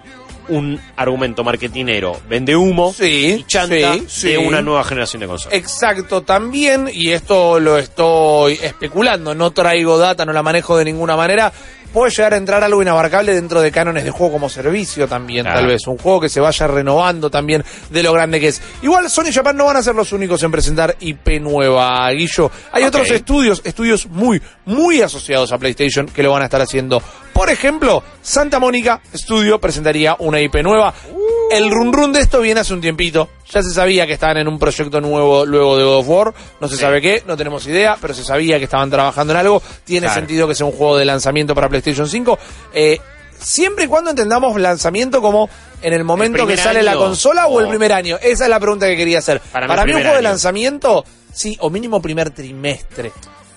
un 0.52 0.80
argumento 0.96 1.44
marketinero. 1.44 2.20
Vende 2.30 2.56
humo 2.56 2.94
Sí, 2.94 3.38
y 3.40 3.44
chanta 3.44 3.94
sí, 3.94 4.06
sí. 4.08 4.28
de 4.30 4.38
una 4.38 4.62
nueva 4.62 4.84
generación 4.84 5.22
de 5.22 5.28
consolas. 5.28 5.58
Exacto, 5.58 6.22
también, 6.22 6.90
y 6.92 7.10
esto 7.12 7.60
lo 7.60 7.78
estoy 7.78 8.54
especulando, 8.62 9.34
no 9.34 9.52
traigo 9.52 9.98
data, 9.98 10.26
no 10.26 10.34
la 10.34 10.44
manejo 10.44 10.78
de 10.78 10.86
ninguna 10.86 11.16
manera, 11.16 11.52
puede 11.94 12.12
llegar 12.12 12.34
a 12.34 12.38
entrar 12.38 12.64
algo 12.64 12.82
inabarcable 12.82 13.34
dentro 13.34 13.62
de 13.62 13.72
cánones 13.72 14.04
de 14.04 14.12
juego 14.12 14.34
como 14.34 14.50
servicio 14.50 15.08
también, 15.08 15.44
Claro. 15.44 15.60
tal 15.60 15.68
vez, 15.68 15.86
un 15.88 15.98
juego 15.98 16.22
que 16.22 16.30
se 16.30 16.40
vaya 16.40 16.68
renovando 16.68 17.30
también 17.30 17.64
de 17.90 18.04
lo 18.04 18.14
grande 18.14 18.40
que 18.40 18.48
es. 18.50 18.62
Igual 18.82 19.10
Sony 19.10 19.32
Japan 19.34 19.56
no 19.58 19.66
van 19.66 19.78
a 19.78 19.84
ser 19.84 19.96
los 19.96 20.12
únicos 20.14 20.42
en 20.44 20.52
presentar 20.52 20.96
IP 21.00 21.40
nueva, 21.42 22.10
Guillo. 22.12 22.52
Hay 22.72 22.84
otros 22.84 23.10
estudios, 23.12 23.62
estudios 23.64 24.08
muy, 24.08 24.42
muy 24.66 25.02
asociados 25.02 25.52
a 25.52 25.58
PlayStation 25.58 26.06
que 26.08 26.24
lo 26.24 26.32
van 26.32 26.42
a 26.42 26.46
estar 26.46 26.62
haciendo. 26.62 27.02
Por 27.34 27.50
ejemplo, 27.50 28.04
Santa 28.22 28.60
Mónica 28.60 29.02
Studio 29.16 29.60
presentaría 29.60 30.16
una 30.20 30.40
IP 30.42 30.56
nueva. 30.64 30.94
El 31.52 31.70
run 31.70 31.92
run 31.94 32.14
de 32.14 32.22
esto 32.22 32.40
viene 32.42 32.62
hace 32.62 32.74
un 32.74 32.82
tiempito. 32.82 33.30
Ya 33.52 33.62
se 33.62 33.72
sabía 33.72 34.08
que 34.08 34.14
estaban 34.14 34.38
en 34.38 34.48
un 34.48 34.58
proyecto 34.58 35.02
nuevo 35.02 35.46
luego 35.46 35.78
de 35.78 35.84
God 35.84 35.98
of 35.98 36.08
War. 36.08 36.34
No 36.60 36.68
se 36.68 36.76
Sí. 36.76 36.82
sabe 36.82 37.02
qué, 37.02 37.24
no 37.28 37.36
tenemos 37.36 37.66
idea, 37.68 37.98
pero 38.00 38.14
se 38.14 38.24
sabía 38.24 38.58
que 38.58 38.64
estaban 38.66 38.90
trabajando 38.90 39.34
en 39.34 39.40
algo. 39.40 39.62
Tiene 39.84 40.08
Claro. 40.08 40.22
sentido 40.22 40.48
que 40.48 40.56
sea 40.56 40.66
un 40.66 40.72
juego 40.72 40.98
de 40.98 41.06
lanzamiento 41.06 41.54
para 41.54 41.68
PlayStation 41.68 42.08
5. 42.08 42.40
Eh, 42.74 43.00
siempre 43.38 43.86
y 43.86 43.88
cuando 43.88 44.12
entendamos 44.12 44.60
lanzamiento 44.62 45.22
como 45.22 45.50
en 45.82 45.94
el 45.94 46.04
momento 46.04 46.46
que 46.48 46.56
sale 46.58 46.82
la 46.84 46.96
consola 46.96 47.48
o 47.48 47.60
el 47.60 47.68
primer 47.68 47.92
año. 47.92 48.18
Esa 48.22 48.44
es 48.46 48.50
la 48.50 48.60
pregunta 48.60 48.86
que 48.88 48.96
quería 48.96 49.20
hacer. 49.20 49.42
Para 49.52 49.68
Para, 49.68 49.84
mí 49.86 49.94
un 49.94 50.02
juego 50.02 50.16
de 50.16 50.22
lanzamiento, 50.22 51.04
sí, 51.34 51.58
o 51.60 51.70
mínimo 51.70 52.02
primer 52.02 52.30
trimestre 52.30 53.12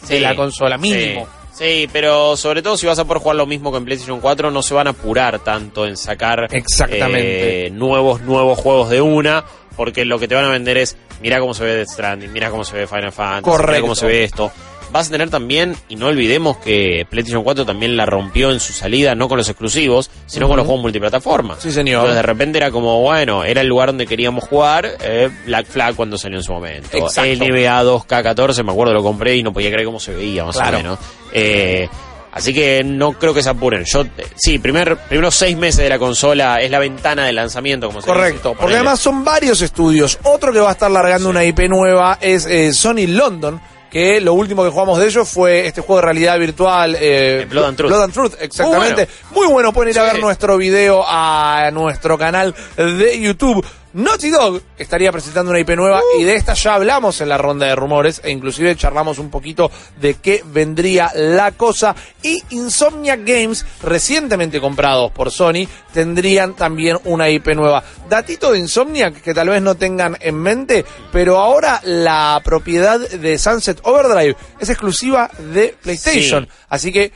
de 0.08 0.20
la 0.20 0.34
consola, 0.34 0.78
mínimo. 0.78 1.22
Sí. 1.26 1.43
Sí, 1.54 1.88
pero 1.92 2.36
sobre 2.36 2.62
todo 2.62 2.76
si 2.76 2.86
vas 2.86 2.98
a 2.98 3.04
poder 3.04 3.22
jugar 3.22 3.36
lo 3.36 3.46
mismo 3.46 3.70
que 3.70 3.78
en 3.78 3.84
PlayStation 3.84 4.20
4, 4.20 4.50
no 4.50 4.60
se 4.62 4.74
van 4.74 4.88
a 4.88 4.90
apurar 4.90 5.38
tanto 5.38 5.86
en 5.86 5.96
sacar 5.96 6.48
Exactamente. 6.50 7.66
eh, 7.66 7.70
nuevos, 7.70 8.22
nuevos 8.22 8.58
juegos 8.58 8.90
de 8.90 9.00
una, 9.00 9.44
porque 9.76 10.04
lo 10.04 10.18
que 10.18 10.26
te 10.26 10.34
van 10.34 10.46
a 10.46 10.48
vender 10.48 10.78
es, 10.78 10.96
mira 11.22 11.38
cómo 11.38 11.54
se 11.54 11.62
ve 11.62 11.76
Death 11.76 11.90
Stranding, 11.90 12.32
mira 12.32 12.50
cómo 12.50 12.64
se 12.64 12.76
ve 12.76 12.86
Final 12.88 13.12
Fantasy, 13.12 13.62
mira 13.66 13.80
cómo 13.80 13.94
se 13.94 14.06
ve 14.06 14.24
esto. 14.24 14.50
Vas 14.94 15.08
a 15.08 15.10
tener 15.10 15.28
también, 15.28 15.74
y 15.88 15.96
no 15.96 16.06
olvidemos 16.06 16.58
que 16.58 17.04
PlayStation 17.10 17.42
4 17.42 17.66
también 17.66 17.96
la 17.96 18.06
rompió 18.06 18.52
en 18.52 18.60
su 18.60 18.72
salida, 18.72 19.16
no 19.16 19.28
con 19.28 19.36
los 19.38 19.48
exclusivos, 19.48 20.08
sino 20.26 20.46
con 20.46 20.56
los 20.56 20.64
juegos 20.66 20.82
multiplataforma. 20.82 21.56
Sí, 21.58 21.72
señor. 21.72 21.96
Entonces 22.02 22.14
de 22.14 22.22
repente 22.22 22.58
era 22.58 22.70
como, 22.70 23.00
bueno, 23.02 23.42
era 23.42 23.60
el 23.62 23.66
lugar 23.66 23.88
donde 23.88 24.06
queríamos 24.06 24.44
jugar 24.44 24.88
eh, 25.02 25.28
Black 25.46 25.66
Flag 25.66 25.96
cuando 25.96 26.16
salió 26.16 26.38
en 26.38 26.44
su 26.44 26.52
momento. 26.52 26.96
Exacto. 26.96 27.44
NBA 27.44 27.82
2K14, 27.82 28.62
me 28.64 28.70
acuerdo, 28.70 28.94
lo 28.94 29.02
compré 29.02 29.34
y 29.34 29.42
no 29.42 29.52
podía 29.52 29.70
creer 29.70 29.84
cómo 29.84 29.98
se 29.98 30.14
veía, 30.14 30.44
más 30.44 30.54
Claro. 30.56 30.76
o 30.76 30.80
menos. 30.80 30.98
Eh, 31.32 31.88
así 32.30 32.54
que 32.54 32.84
no 32.84 33.14
creo 33.14 33.34
que 33.34 33.42
se 33.42 33.50
apuren. 33.50 33.82
Yo, 33.84 34.02
eh, 34.02 34.08
sí, 34.36 34.60
primer, 34.60 34.96
primeros 34.96 35.34
seis 35.34 35.56
meses 35.56 35.82
de 35.82 35.88
la 35.88 35.98
consola 35.98 36.60
es 36.60 36.70
la 36.70 36.78
ventana 36.78 37.26
de 37.26 37.32
lanzamiento, 37.32 37.88
como 37.88 38.00
se 38.00 38.06
Correcto, 38.06 38.50
dice. 38.50 38.60
porque 38.60 38.76
además 38.76 39.00
son 39.00 39.24
varios 39.24 39.60
estudios. 39.60 40.20
Otro 40.22 40.52
que 40.52 40.60
va 40.60 40.68
a 40.68 40.72
estar 40.72 40.88
largando 40.90 41.28
una 41.30 41.44
IP 41.44 41.68
nueva 41.68 42.16
es 42.20 42.46
eh, 42.46 42.72
Sony 42.72 43.08
London, 43.08 43.60
que 43.94 44.20
lo 44.20 44.34
último 44.34 44.64
que 44.64 44.70
jugamos 44.70 44.98
de 44.98 45.06
ellos 45.06 45.28
fue 45.28 45.68
este 45.68 45.80
juego 45.80 46.00
de 46.00 46.06
realidad 46.06 46.36
virtual. 46.36 46.96
Eh, 46.98 47.46
Blood 47.48 47.64
and 47.64 47.76
Truth. 47.76 47.90
Blood 47.90 48.02
and 48.02 48.12
Truth, 48.12 48.34
exactamente. 48.40 49.08
Muy 49.30 49.46
bueno, 49.46 49.72
pueden 49.72 49.92
ir 49.92 50.00
a 50.00 50.02
ver 50.02 50.20
nuestro 50.20 50.56
video 50.56 51.04
a 51.06 51.70
nuestro 51.72 52.18
canal 52.18 52.52
de 52.76 53.20
YouTube. 53.20 53.64
Naughty 53.94 54.28
Dog 54.30 54.60
estaría 54.76 55.12
presentando 55.12 55.50
una 55.50 55.60
IP 55.60 55.70
nueva 55.76 56.00
Uh. 56.00 56.20
y 56.20 56.24
de 56.24 56.34
esta 56.34 56.54
ya 56.54 56.74
hablamos 56.74 57.20
en 57.20 57.28
la 57.28 57.38
ronda 57.38 57.66
de 57.66 57.76
rumores 57.76 58.20
e 58.24 58.30
inclusive 58.30 58.74
charlamos 58.76 59.18
un 59.20 59.30
poquito 59.30 59.70
de 60.00 60.14
qué 60.14 60.42
vendría 60.44 61.12
la 61.14 61.52
cosa 61.52 61.94
y 62.22 62.42
Insomniac 62.50 63.20
Games 63.24 63.64
recientemente 63.82 64.60
comprados 64.60 65.12
por 65.12 65.30
Sony 65.30 65.66
tendrían 65.92 66.54
también 66.54 66.98
una 67.04 67.30
IP 67.30 67.54
nueva. 67.54 67.84
Datito 68.08 68.50
de 68.52 68.58
Insomniac 68.58 69.22
que 69.22 69.32
tal 69.32 69.48
vez 69.48 69.62
no 69.62 69.76
tengan 69.76 70.16
en 70.20 70.34
mente, 70.36 70.84
pero 71.12 71.38
ahora 71.38 71.80
la 71.84 72.40
propiedad 72.44 72.98
de 72.98 73.38
Sunset 73.38 73.78
Overdrive 73.84 74.36
es 74.58 74.70
exclusiva 74.70 75.30
de 75.38 75.76
PlayStation, 75.80 76.44
Sí. 76.46 76.50
así 76.68 76.92
que 76.92 77.12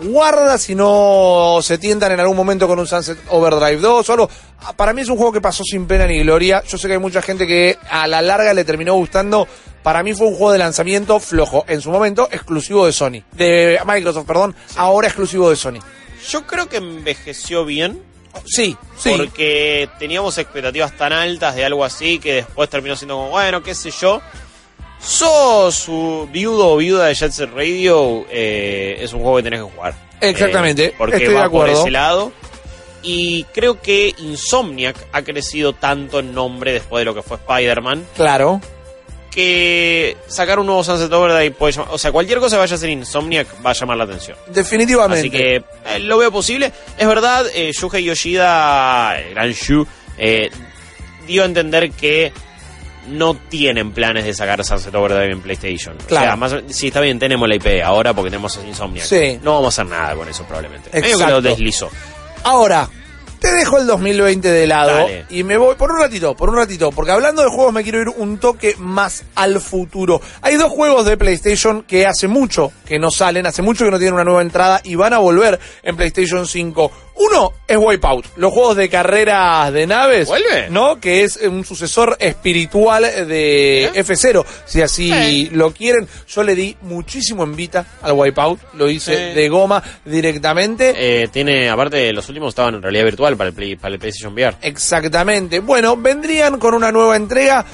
guarda 0.00 0.58
si 0.58 0.74
no 0.74 1.58
se 1.62 1.78
tientan 1.78 2.12
en 2.12 2.20
algún 2.20 2.36
momento 2.36 2.66
con 2.66 2.78
un 2.78 2.86
Sunset 2.86 3.18
Overdrive 3.30 3.80
2 3.80 4.08
o 4.08 4.12
algo. 4.12 4.30
Para 4.76 4.92
mí 4.92 5.02
es 5.02 5.08
un 5.08 5.16
juego 5.16 5.32
que 5.32 5.40
pasó 5.40 5.64
sin 5.64 5.86
pena 5.86 6.06
ni 6.06 6.20
gloria. 6.20 6.62
Yo 6.66 6.78
sé 6.78 6.88
que 6.88 6.94
hay 6.94 7.00
mucha 7.00 7.22
gente 7.22 7.46
que 7.46 7.78
a 7.90 8.06
la 8.06 8.22
larga 8.22 8.54
le 8.54 8.64
terminó 8.64 8.94
gustando. 8.94 9.46
Para 9.82 10.02
mí 10.02 10.14
fue 10.14 10.26
un 10.26 10.34
juego 10.34 10.52
de 10.52 10.58
lanzamiento 10.58 11.18
flojo. 11.20 11.64
En 11.68 11.80
su 11.80 11.90
momento, 11.90 12.28
exclusivo 12.30 12.86
de 12.86 12.92
Sony. 12.92 13.22
De 13.32 13.80
Microsoft, 13.86 14.26
perdón. 14.26 14.54
Ahora 14.76 15.08
exclusivo 15.08 15.50
de 15.50 15.56
Sony. 15.56 15.78
Yo 16.28 16.46
creo 16.46 16.68
que 16.68 16.78
envejeció 16.78 17.64
bien. 17.64 18.02
Sí, 18.44 18.76
sí. 18.98 19.14
Porque 19.16 19.88
teníamos 19.98 20.36
expectativas 20.38 20.96
tan 20.96 21.12
altas 21.12 21.56
de 21.56 21.64
algo 21.64 21.84
así 21.84 22.18
que 22.18 22.34
después 22.34 22.68
terminó 22.68 22.94
siendo 22.96 23.16
como, 23.16 23.30
bueno, 23.30 23.62
qué 23.62 23.74
sé 23.74 23.90
yo. 23.90 24.20
Sos 25.00 25.86
viudo 26.30 26.72
o 26.72 26.76
viuda 26.76 27.06
de 27.06 27.14
Jet 27.14 27.32
Set 27.32 27.50
Radio, 27.54 28.26
eh, 28.30 28.98
es 29.00 29.12
un 29.12 29.20
juego 29.20 29.36
que 29.38 29.42
tenés 29.44 29.60
que 29.60 29.70
jugar. 29.70 29.94
Exactamente, 30.20 30.86
Eh, 30.86 30.94
porque 30.98 31.16
estoy 31.16 31.34
de 31.34 31.40
va 31.40 31.48
por 31.48 31.68
ese 31.68 31.90
lado. 31.90 32.32
Y 33.02 33.44
creo 33.54 33.80
que 33.80 34.12
Insomniac 34.18 34.96
ha 35.12 35.22
crecido 35.22 35.72
tanto 35.72 36.18
en 36.18 36.34
nombre 36.34 36.72
después 36.72 37.00
de 37.00 37.04
lo 37.04 37.14
que 37.14 37.22
fue 37.22 37.36
Spider-Man 37.36 38.04
Claro. 38.16 38.60
que 39.30 40.16
sacar 40.26 40.58
un 40.58 40.66
nuevo 40.66 40.82
Sunset 40.82 41.12
Overdrive 41.12 41.52
puede 41.52 41.72
llamar, 41.74 41.94
o 41.94 41.98
sea, 41.98 42.10
cualquier 42.10 42.40
cosa 42.40 42.56
que 42.56 42.60
vaya 42.60 42.74
a 42.74 42.78
ser 42.78 42.90
Insomniac 42.90 43.46
va 43.64 43.70
a 43.70 43.74
llamar 43.74 43.96
la 43.98 44.04
atención. 44.04 44.36
Definitivamente. 44.48 45.20
Así 45.20 45.30
que 45.30 45.56
eh, 45.86 45.98
lo 46.00 46.18
veo 46.18 46.32
posible. 46.32 46.72
Es 46.98 47.06
verdad, 47.06 47.46
Shuhei 47.72 48.02
Yoshida, 48.02 49.16
el 49.20 49.30
gran 49.34 49.52
Shu, 49.52 49.86
dio 51.26 51.42
a 51.42 51.46
entender 51.46 51.92
que 51.92 52.32
no 53.10 53.34
tienen 53.34 53.92
planes 53.92 54.24
de 54.24 54.34
sacar 54.34 54.64
Sunset 54.64 54.94
Overdrive 54.94 55.32
en 55.32 55.40
PlayStation. 55.40 55.96
Claro. 56.06 56.24
O 56.24 56.28
sea, 56.28 56.36
más, 56.36 56.54
sí, 56.74 56.88
está 56.88 57.00
bien, 57.00 57.18
tenemos 57.18 57.48
la 57.48 57.56
IP 57.56 57.82
ahora 57.84 58.14
porque 58.14 58.30
tenemos 58.30 58.58
Insomniac. 58.66 59.06
Sí. 59.06 59.38
No 59.42 59.54
vamos 59.54 59.78
a 59.78 59.82
hacer 59.82 59.90
nada 59.92 60.14
con 60.14 60.28
eso 60.28 60.44
probablemente. 60.44 60.90
Medio 60.90 61.02
que 61.04 61.12
Exacto. 61.12 61.34
lo 61.34 61.42
deslizó. 61.42 61.90
Ahora, 62.44 62.88
te 63.40 63.52
dejo 63.52 63.78
el 63.78 63.86
2020 63.86 64.50
de 64.50 64.66
lado 64.66 64.96
Dale. 64.96 65.26
y 65.30 65.44
me 65.44 65.56
voy 65.56 65.76
por 65.76 65.92
un 65.92 66.00
ratito, 66.00 66.34
por 66.34 66.50
un 66.50 66.56
ratito, 66.56 66.90
porque 66.90 67.12
hablando 67.12 67.42
de 67.42 67.48
juegos 67.48 67.72
me 67.72 67.82
quiero 67.84 68.00
ir 68.00 68.08
un 68.08 68.38
toque 68.38 68.74
más 68.78 69.24
al 69.36 69.60
futuro. 69.60 70.20
Hay 70.42 70.56
dos 70.56 70.70
juegos 70.70 71.06
de 71.06 71.16
PlayStation 71.16 71.82
que 71.82 72.06
hace 72.06 72.26
mucho 72.26 72.72
que 72.84 72.98
no 72.98 73.10
salen, 73.10 73.46
hace 73.46 73.62
mucho 73.62 73.84
que 73.84 73.90
no 73.92 73.98
tienen 73.98 74.14
una 74.14 74.24
nueva 74.24 74.42
entrada 74.42 74.80
y 74.82 74.96
van 74.96 75.12
a 75.12 75.18
volver 75.18 75.58
en 75.82 75.96
PlayStation 75.96 76.46
5. 76.46 76.90
Uno 77.20 77.52
es 77.66 77.76
Wipeout, 77.76 78.26
los 78.36 78.52
juegos 78.52 78.76
de 78.76 78.88
carreras 78.88 79.72
de 79.72 79.86
naves, 79.88 80.28
¿Vuelve? 80.28 80.68
¿no? 80.70 81.00
Que 81.00 81.24
es 81.24 81.36
un 81.36 81.64
sucesor 81.64 82.16
espiritual 82.20 83.02
de 83.02 83.86
¿Eh? 83.86 83.90
F0, 84.04 84.44
si 84.64 84.82
así 84.82 85.12
Sí. 85.12 85.48
lo 85.52 85.72
quieren. 85.72 86.06
Yo 86.28 86.42
le 86.44 86.54
di 86.54 86.76
muchísimo 86.82 87.42
en 87.42 87.56
Vita 87.56 87.84
al 88.02 88.12
Wipeout, 88.12 88.60
lo 88.74 88.88
hice 88.88 89.16
de 89.34 89.48
goma 89.48 89.82
directamente. 90.04 90.94
Eh, 90.96 91.28
tiene, 91.28 91.68
aparte, 91.68 92.12
los 92.12 92.28
últimos 92.28 92.50
estaban 92.50 92.76
en 92.76 92.82
realidad 92.82 93.04
virtual 93.04 93.36
para 93.36 93.48
el, 93.48 93.54
Play- 93.54 93.76
para 93.76 93.94
el 93.94 93.98
PlayStation 94.00 94.32
VR. 94.32 94.56
Exactamente. 94.62 95.60
Bueno, 95.60 95.96
vendrían 95.96 96.58
con 96.58 96.74
una 96.74 96.92
nueva 96.92 97.16
entrega. 97.16 97.64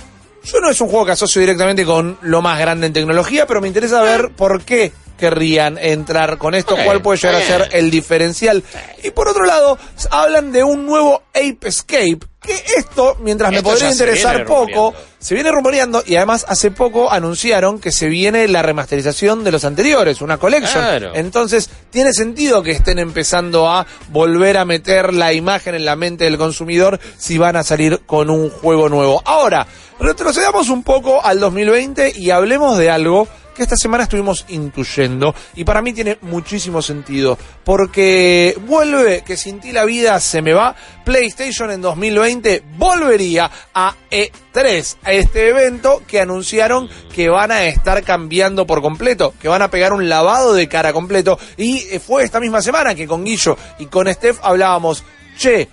Yo 0.45 0.61
no 0.61 0.71
es 0.71 0.81
un 0.81 0.89
juego 0.89 1.07
que 1.07 1.13
asocio 1.13 1.41
directamente 1.41 1.85
con 1.85 2.19
lo 2.23 2.43
más 2.43 2.59
grande 2.59 2.87
en 2.87 2.93
tecnología, 2.93 3.47
pero 3.47 3.61
me 3.61 3.69
interesa 3.69 4.03
ver 4.03 4.31
por 4.37 4.63
qué 4.63 4.93
querrían 5.19 5.79
entrar 5.79 6.39
con 6.39 6.55
esto, 6.55 6.77
cuál 6.85 7.03
puede 7.03 7.19
llegar 7.19 7.37
a 7.37 7.47
ser 7.47 7.69
el 7.73 7.91
diferencial. 7.91 8.63
Y 9.03 9.11
por 9.11 9.29
otro 9.29 9.45
lado, 9.45 9.79
hablan 10.11 10.53
de 10.53 10.65
un 10.65 10.87
nuevo 10.87 11.23
Ape 11.35 11.69
Escape, 11.69 12.19
que 12.45 12.63
esto, 12.77 13.17
mientras 13.21 13.51
me 13.51 13.63
podría 13.63 13.91
interesar 13.91 14.45
poco, 14.45 14.95
se 15.19 15.35
viene 15.35 15.51
rumoreando 15.51 16.03
y 16.07 16.17
además 16.17 16.45
hace 16.49 16.71
poco 16.71 17.11
anunciaron 17.11 17.81
que 17.81 17.91
se 17.91 18.09
viene 18.09 18.47
la 18.49 18.63
remasterización 18.63 19.43
de 19.43 19.53
los 19.53 19.65
anteriores, 19.65 20.21
una 20.21 20.37
collection. 20.37 20.85
Claro. 20.85 21.13
Entonces, 21.15 21.71
tiene 21.91 22.13
sentido 22.13 22.63
que 22.63 22.73
estén 22.73 22.99
empezando 22.99 23.69
a 23.71 23.87
volver 24.09 24.59
a 24.59 24.67
meter 24.67 25.15
la 25.15 25.33
imagen 25.33 25.75
en 25.75 25.87
la 25.87 25.97
mente 25.97 26.25
del 26.25 26.37
consumidor 26.37 27.01
si 27.17 27.39
van 27.39 27.57
a 27.57 27.65
salir 27.65 28.03
con 28.05 28.29
un 28.29 28.51
juego 28.51 28.91
nuevo. 28.91 29.23
Ahora, 29.25 29.67
retrocedamos 29.99 30.69
un 30.69 30.83
poco 30.83 31.25
al 31.25 31.41
2020 31.41 32.13
y 32.17 32.31
hablemos 32.31 32.77
de 32.77 32.91
algo 32.91 33.27
que 33.55 33.63
esta 33.63 33.77
semana 33.77 34.05
estuvimos 34.05 34.45
intuyendo 34.49 35.35
y 35.55 35.65
para 35.65 35.81
mí 35.81 35.93
tiene 35.93 36.19
muchísimo 36.23 36.83
sentido 36.83 37.39
porque 37.65 38.57
vuelve 38.67 39.23
que 39.23 39.37
sin 39.37 39.61
ti 39.61 39.73
la 39.73 39.85
vida 39.85 40.19
se 40.21 40.43
me 40.43 40.53
va 40.53 40.75
PlayStation 41.05 41.71
en 41.71 41.81
2020 41.81 42.63
volvería 42.77 43.51
a 43.73 43.95
E3 44.11 44.97
a 45.05 45.13
este 45.13 45.49
evento 45.49 46.03
que 46.07 46.21
anunciaron 46.21 46.89
que 47.15 47.29
van 47.29 47.53
a 47.53 47.65
estar 47.65 48.03
cambiando 48.03 48.67
por 48.67 48.83
completo 48.83 49.35
que 49.41 49.49
van 49.49 49.63
a 49.63 49.71
pegar 49.71 49.93
un 49.93 50.09
lavado 50.09 50.53
de 50.53 50.69
cara 50.69 50.93
completo 50.93 51.39
y 51.57 51.87
eh, 51.91 52.01
fue 52.01 52.25
esta 52.25 52.41
misma 52.41 52.61
semana 52.61 52.95
que 52.95 53.07
con 53.07 53.25
Guillo 53.25 53.57
y 53.79 53.87
con 53.87 54.13
Steph 54.13 54.41
hablábamos 54.43 55.05
che 55.39 55.69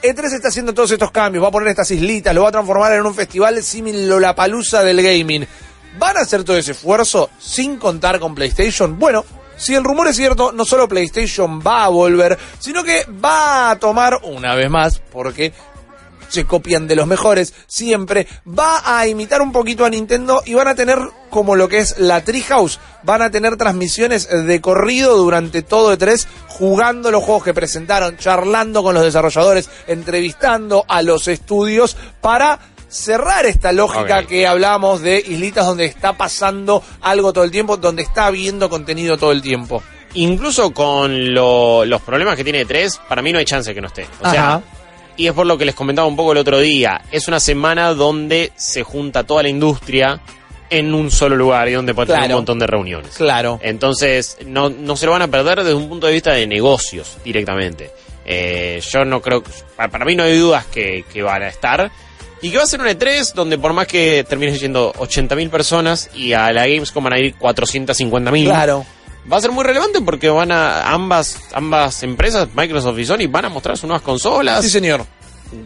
E3 0.00 0.32
está 0.32 0.48
haciendo 0.48 0.72
todos 0.72 0.92
estos 0.92 1.10
cambios, 1.10 1.42
va 1.42 1.48
a 1.48 1.50
poner 1.50 1.70
estas 1.70 1.90
islitas, 1.90 2.32
lo 2.32 2.42
va 2.42 2.50
a 2.50 2.52
transformar 2.52 2.92
en 2.92 3.04
un 3.04 3.14
festival 3.14 3.60
similar 3.64 4.20
la 4.20 4.32
palusa 4.32 4.84
del 4.84 5.02
gaming. 5.02 5.44
¿Van 5.98 6.16
a 6.16 6.20
hacer 6.20 6.44
todo 6.44 6.56
ese 6.56 6.72
esfuerzo 6.72 7.30
sin 7.38 7.76
contar 7.76 8.20
con 8.20 8.34
PlayStation? 8.34 8.98
Bueno, 8.98 9.24
si 9.56 9.74
el 9.74 9.84
rumor 9.84 10.08
es 10.08 10.16
cierto, 10.16 10.52
no 10.52 10.64
solo 10.64 10.88
PlayStation 10.88 11.60
va 11.60 11.84
a 11.84 11.88
volver, 11.88 12.38
sino 12.58 12.84
que 12.84 13.04
va 13.24 13.70
a 13.70 13.78
tomar 13.78 14.20
una 14.22 14.54
vez 14.54 14.70
más, 14.70 15.00
porque 15.10 15.52
se 16.28 16.44
copian 16.44 16.86
de 16.86 16.96
los 16.96 17.06
mejores 17.06 17.54
siempre, 17.66 18.26
va 18.46 18.82
a 18.84 19.06
imitar 19.06 19.42
un 19.42 19.50
poquito 19.50 19.84
a 19.84 19.90
Nintendo 19.90 20.42
y 20.44 20.54
van 20.54 20.68
a 20.68 20.74
tener 20.74 20.98
como 21.30 21.56
lo 21.56 21.68
que 21.68 21.78
es 21.78 21.98
la 21.98 22.22
Treehouse, 22.22 22.78
van 23.02 23.22
a 23.22 23.30
tener 23.30 23.56
transmisiones 23.56 24.28
de 24.28 24.60
corrido 24.60 25.16
durante 25.16 25.62
todo 25.62 25.96
E3 25.96 26.26
jugando 26.48 27.10
los 27.10 27.24
juegos 27.24 27.44
que 27.44 27.54
presentaron, 27.54 28.16
charlando 28.16 28.82
con 28.82 28.94
los 28.94 29.04
desarrolladores, 29.04 29.68
entrevistando 29.86 30.84
a 30.88 31.02
los 31.02 31.28
estudios 31.28 31.96
para 32.20 32.58
cerrar 32.88 33.46
esta 33.46 33.72
lógica 33.72 34.24
que 34.26 34.46
hablamos 34.46 35.00
de 35.02 35.18
islitas 35.18 35.66
donde 35.66 35.84
está 35.84 36.14
pasando 36.16 36.82
algo 37.00 37.32
todo 37.32 37.44
el 37.44 37.50
tiempo, 37.50 37.76
donde 37.76 38.02
está 38.02 38.26
habiendo 38.26 38.68
contenido 38.70 39.16
todo 39.18 39.32
el 39.32 39.42
tiempo. 39.42 39.82
Incluso 40.14 40.72
con 40.72 41.34
lo- 41.34 41.84
los 41.84 42.00
problemas 42.02 42.36
que 42.36 42.44
tiene 42.44 42.64
3, 42.64 42.98
para 43.08 43.20
mí 43.22 43.32
no 43.32 43.38
hay 43.38 43.44
chance 43.44 43.74
que 43.74 43.80
no 43.80 43.88
esté. 43.88 44.06
O 44.22 44.30
sea, 44.30 44.48
Ajá. 44.48 44.62
y 45.16 45.26
es 45.26 45.32
por 45.34 45.46
lo 45.46 45.58
que 45.58 45.64
les 45.66 45.74
comentaba 45.74 46.08
un 46.08 46.16
poco 46.16 46.32
el 46.32 46.38
otro 46.38 46.58
día. 46.60 47.02
Es 47.12 47.28
una 47.28 47.40
semana 47.40 47.92
donde 47.92 48.52
se 48.56 48.82
junta 48.84 49.24
toda 49.24 49.42
la 49.42 49.50
industria 49.50 50.20
en 50.70 50.94
un 50.94 51.10
solo 51.10 51.36
lugar 51.36 51.68
y 51.68 51.72
donde 51.72 51.94
puede 51.94 52.12
tener 52.14 52.28
un 52.30 52.36
montón 52.36 52.58
de 52.58 52.66
reuniones. 52.66 53.16
Claro. 53.16 53.58
Entonces, 53.62 54.38
no, 54.46 54.70
no 54.70 54.96
se 54.96 55.06
lo 55.06 55.12
van 55.12 55.22
a 55.22 55.28
perder 55.28 55.58
desde 55.58 55.74
un 55.74 55.88
punto 55.88 56.06
de 56.06 56.12
vista 56.14 56.32
de 56.32 56.46
negocios 56.46 57.18
directamente. 57.24 57.90
Eh, 58.24 58.82
yo 58.90 59.04
no 59.06 59.20
creo 59.22 59.42
que. 59.42 59.50
pa- 59.76 59.88
Para 59.88 60.04
mí 60.04 60.14
no 60.14 60.24
hay 60.24 60.38
dudas 60.38 60.66
que, 60.66 61.04
que 61.12 61.22
van 61.22 61.42
a 61.42 61.48
estar. 61.48 61.90
Y 62.40 62.50
que 62.50 62.56
va 62.56 62.64
a 62.64 62.66
ser 62.66 62.80
un 62.80 62.86
E3 62.86 63.32
donde, 63.34 63.58
por 63.58 63.72
más 63.72 63.86
que 63.86 64.24
terminen 64.24 64.56
yendo 64.56 64.92
80.000 64.92 65.50
personas 65.50 66.10
y 66.14 66.32
a 66.32 66.52
la 66.52 66.66
Gamescom 66.66 67.02
van 67.04 67.14
a 67.14 67.18
ir 67.18 67.36
450.000. 67.36 68.44
Claro. 68.44 68.86
Va 69.30 69.36
a 69.36 69.40
ser 69.40 69.50
muy 69.50 69.64
relevante 69.64 70.00
porque 70.00 70.28
van 70.28 70.52
a. 70.52 70.90
Ambas, 70.90 71.38
ambas 71.52 72.02
empresas, 72.02 72.48
Microsoft 72.54 72.98
y 72.98 73.04
Sony, 73.04 73.28
van 73.28 73.46
a 73.46 73.48
mostrar 73.48 73.76
sus 73.76 73.88
nuevas 73.88 74.02
consolas. 74.02 74.62
Sí, 74.62 74.70
señor. 74.70 75.04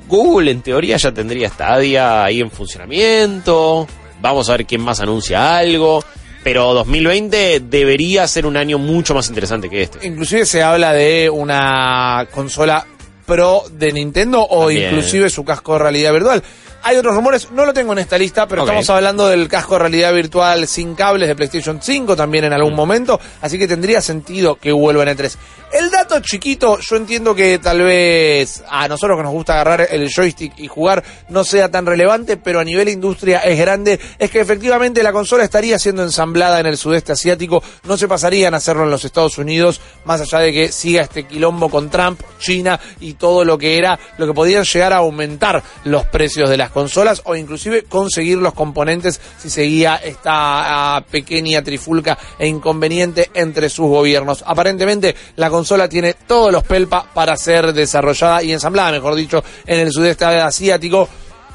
Google 0.08 0.50
en 0.50 0.62
teoría 0.62 0.96
ya 0.96 1.12
tendría 1.12 1.48
Stadia 1.48 2.24
ahí 2.24 2.40
en 2.40 2.50
funcionamiento. 2.50 3.86
Vamos 4.20 4.48
a 4.48 4.52
ver 4.52 4.66
quién 4.66 4.80
más 4.80 5.00
anuncia 5.00 5.56
algo. 5.56 6.02
Pero 6.42 6.74
2020 6.74 7.60
debería 7.60 8.26
ser 8.26 8.46
un 8.46 8.56
año 8.56 8.78
mucho 8.78 9.14
más 9.14 9.28
interesante 9.28 9.70
que 9.70 9.82
este. 9.82 10.04
Inclusive 10.04 10.44
se 10.44 10.62
habla 10.62 10.92
de 10.92 11.30
una 11.30 12.26
consola 12.32 12.84
Pro 13.32 13.64
de 13.70 13.92
Nintendo 13.92 14.46
o 14.48 14.66
También. 14.66 14.88
inclusive 14.88 15.30
su 15.30 15.44
casco 15.44 15.72
de 15.74 15.78
realidad 15.78 16.12
virtual. 16.12 16.42
Hay 16.84 16.96
otros 16.96 17.14
rumores, 17.14 17.48
no 17.52 17.64
lo 17.64 17.72
tengo 17.72 17.92
en 17.92 18.00
esta 18.00 18.18
lista, 18.18 18.48
pero 18.48 18.62
estamos 18.62 18.90
hablando 18.90 19.28
del 19.28 19.46
casco 19.46 19.74
de 19.74 19.80
realidad 19.80 20.12
virtual 20.12 20.66
sin 20.66 20.96
cables 20.96 21.28
de 21.28 21.36
PlayStation 21.36 21.80
5 21.80 22.16
también 22.16 22.44
en 22.44 22.52
algún 22.52 22.74
momento, 22.74 23.20
así 23.40 23.56
que 23.56 23.68
tendría 23.68 24.00
sentido 24.00 24.56
que 24.56 24.72
vuelvan 24.72 25.06
en 25.06 25.16
3. 25.16 25.38
El 25.72 25.90
dato 25.90 26.20
chiquito, 26.20 26.78
yo 26.80 26.96
entiendo 26.96 27.34
que 27.34 27.58
tal 27.58 27.80
vez 27.80 28.62
a 28.68 28.88
nosotros 28.88 29.16
que 29.16 29.22
nos 29.22 29.32
gusta 29.32 29.54
agarrar 29.54 29.88
el 29.90 30.10
joystick 30.12 30.58
y 30.58 30.66
jugar 30.66 31.02
no 31.30 31.44
sea 31.44 31.70
tan 31.70 31.86
relevante, 31.86 32.36
pero 32.36 32.60
a 32.60 32.64
nivel 32.64 32.88
industria 32.88 33.38
es 33.38 33.58
grande, 33.58 33.98
es 34.18 34.30
que 34.30 34.40
efectivamente 34.40 35.02
la 35.02 35.12
consola 35.12 35.44
estaría 35.44 35.78
siendo 35.78 36.02
ensamblada 36.02 36.60
en 36.60 36.66
el 36.66 36.76
sudeste 36.76 37.12
asiático, 37.12 37.62
no 37.84 37.96
se 37.96 38.08
pasarían 38.08 38.52
a 38.52 38.58
hacerlo 38.58 38.84
en 38.84 38.90
los 38.90 39.04
Estados 39.04 39.38
Unidos, 39.38 39.80
más 40.04 40.20
allá 40.20 40.40
de 40.40 40.52
que 40.52 40.72
siga 40.72 41.02
este 41.02 41.24
quilombo 41.24 41.70
con 41.70 41.88
Trump, 41.88 42.20
China 42.38 42.78
y 43.00 43.14
todo 43.14 43.44
lo 43.44 43.56
que 43.56 43.78
era, 43.78 43.98
lo 44.18 44.26
que 44.26 44.34
podían 44.34 44.64
llegar 44.64 44.92
a 44.92 44.96
aumentar 44.96 45.62
los 45.84 46.04
precios 46.06 46.50
de 46.50 46.56
las 46.58 46.71
consolas 46.72 47.22
o 47.24 47.36
inclusive 47.36 47.84
conseguir 47.84 48.38
los 48.38 48.54
componentes 48.54 49.20
si 49.38 49.50
seguía 49.50 49.96
esta 49.96 50.96
ah, 50.96 51.04
pequeña 51.10 51.62
trifulca 51.62 52.18
e 52.38 52.46
inconveniente 52.48 53.30
entre 53.34 53.68
sus 53.68 53.86
gobiernos. 53.88 54.42
Aparentemente 54.46 55.14
la 55.36 55.50
consola 55.50 55.88
tiene 55.88 56.14
todos 56.14 56.50
los 56.52 56.64
pelpa 56.64 57.06
para 57.14 57.36
ser 57.36 57.72
desarrollada 57.72 58.42
y 58.42 58.52
ensamblada, 58.52 58.92
mejor 58.92 59.14
dicho, 59.14 59.42
en 59.66 59.80
el 59.80 59.92
sudeste 59.92 60.24
asiático. 60.24 61.08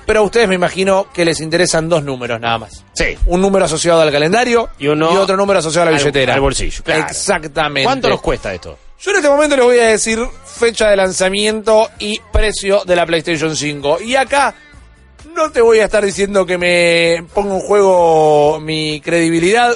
Pero 0.06 0.22
a 0.22 0.24
ustedes 0.24 0.48
me 0.48 0.56
imagino 0.56 1.08
que 1.14 1.26
les 1.26 1.42
interesan 1.42 1.90
dos 1.90 2.02
números 2.02 2.40
nada 2.40 2.58
más. 2.60 2.86
Sí. 2.94 3.18
Un 3.26 3.42
número 3.42 3.66
asociado 3.66 4.00
al 4.02 4.10
calendario 4.10 4.70
Y 4.80 4.88
uno 4.88 5.10
otro 5.10 5.36
número 5.36 5.60
asociado 5.60 5.90
a 5.90 5.92
la 5.92 5.98
al- 5.98 6.02
billetera. 6.02 6.34
al 6.34 6.40
bolsillo, 6.40 6.82
claro. 6.82 7.02
Exactamente. 7.10 7.84
¿Cuánto 7.84 8.08
nos 8.08 8.22
cuesta 8.22 8.54
esto? 8.54 8.78
Yo 9.02 9.12
en 9.12 9.18
este 9.18 9.30
momento 9.30 9.58
les 9.58 9.66
voy 9.66 9.80
a 9.80 9.88
decir 9.88 10.20
fecha 10.46 10.90
de 10.90 10.96
lanzamiento 10.96 11.90
y 12.00 12.20
precio 12.32 12.84
de 12.86 12.96
la 12.96 13.06
PlayStation 13.06 13.54
5. 13.56 14.00
Y 14.02 14.16
acá 14.16 14.56
no 15.34 15.52
te 15.52 15.62
voy 15.62 15.80
a 15.80 15.86
estar 15.86 16.04
diciendo 16.04 16.46
que 16.46 16.58
me 16.58 17.24
ponga 17.34 17.56
en 17.56 17.62
juego 17.62 18.60
mi 18.60 19.02
credibilidad, 19.02 19.76